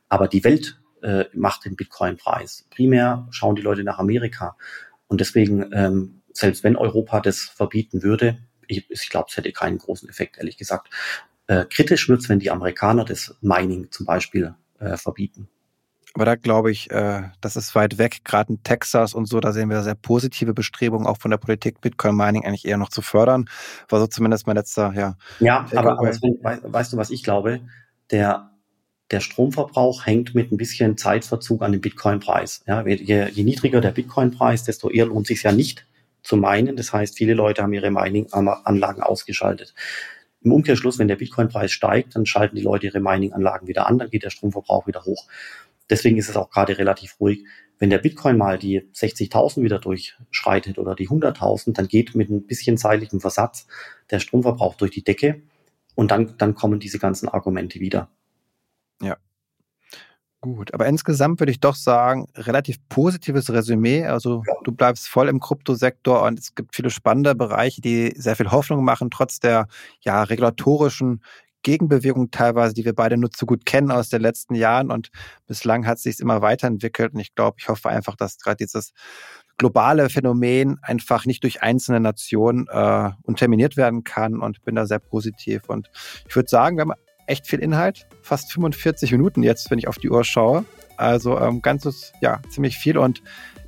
[0.09, 2.67] Aber die Welt äh, macht den Bitcoin-Preis.
[2.71, 4.57] Primär schauen die Leute nach Amerika.
[5.07, 9.79] Und deswegen ähm, selbst wenn Europa das verbieten würde, ich, ich glaube, es hätte keinen
[9.79, 10.91] großen Effekt, ehrlich gesagt.
[11.47, 15.49] Äh, kritisch wird es, wenn die Amerikaner das Mining zum Beispiel äh, verbieten.
[16.15, 19.53] Aber da glaube ich, äh, das ist weit weg, gerade in Texas und so, da
[19.53, 23.47] sehen wir sehr positive Bestrebungen auch von der Politik, Bitcoin-Mining eigentlich eher noch zu fördern.
[23.89, 25.17] War so zumindest mein letzter, ja.
[25.41, 26.13] Ja, aber, aber
[26.63, 27.61] weißt du, was ich glaube?
[28.13, 28.53] Der,
[29.11, 32.63] der Stromverbrauch hängt mit ein bisschen Zeitverzug an dem Bitcoin-Preis.
[32.67, 35.85] Ja, je, je niedriger der Bitcoin-Preis, desto eher lohnt sich ja nicht,
[36.23, 36.77] zu meinen.
[36.77, 39.75] Das heißt, viele Leute haben ihre Mining-Anlagen ausgeschaltet.
[40.43, 44.11] Im Umkehrschluss, wenn der Bitcoin-Preis steigt, dann schalten die Leute ihre Mining-Anlagen wieder an, dann
[44.11, 45.27] geht der Stromverbrauch wieder hoch.
[45.91, 47.45] Deswegen ist es auch gerade relativ ruhig.
[47.79, 52.47] Wenn der Bitcoin mal die 60.000 wieder durchschreitet oder die 100.000, dann geht mit ein
[52.47, 53.67] bisschen zeitlichem Versatz
[54.11, 55.43] der Stromverbrauch durch die Decke
[55.95, 58.09] und dann, dann kommen diese ganzen Argumente wieder.
[59.03, 59.17] Ja,
[60.45, 64.05] Gut, aber insgesamt würde ich doch sagen, relativ positives Resümee.
[64.05, 68.51] Also du bleibst voll im Kryptosektor und es gibt viele spannende Bereiche, die sehr viel
[68.51, 69.69] Hoffnung machen, trotz der
[70.01, 71.23] ja regulatorischen
[71.65, 74.93] Gegenbewegung teilweise, die wir beide nur zu gut kennen aus den letzten Jahren.
[74.93, 75.09] Und
[75.49, 77.15] bislang hat es sich immer weiterentwickelt.
[77.15, 78.93] Und ich glaube, ich hoffe einfach, dass gerade dieses
[79.59, 85.01] globale Phänomen einfach nicht durch einzelne Nationen äh, unterminiert werden kann und bin da sehr
[85.01, 85.63] positiv.
[85.69, 85.91] Und
[86.29, 86.93] ich würde sagen, wir haben
[87.27, 88.07] echt viel Inhalt.
[88.23, 90.65] Fast 45 Minuten jetzt, wenn ich auf die Uhr schaue.
[90.97, 93.23] Also ähm, ganzes, ja, ziemlich viel und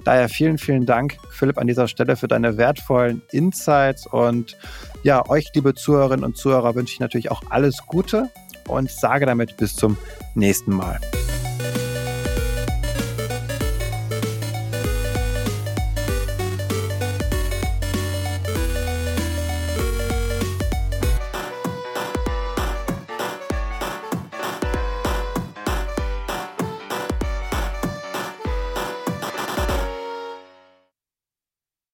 [0.07, 4.57] daher vielen, vielen Dank, Philipp, an dieser Stelle für deine wertvollen Insights und
[5.03, 8.31] ja, euch, liebe Zuhörerinnen und Zuhörer, wünsche ich natürlich auch alles Gute
[8.69, 9.97] und sage damit bis zum
[10.35, 11.01] nächsten Mal.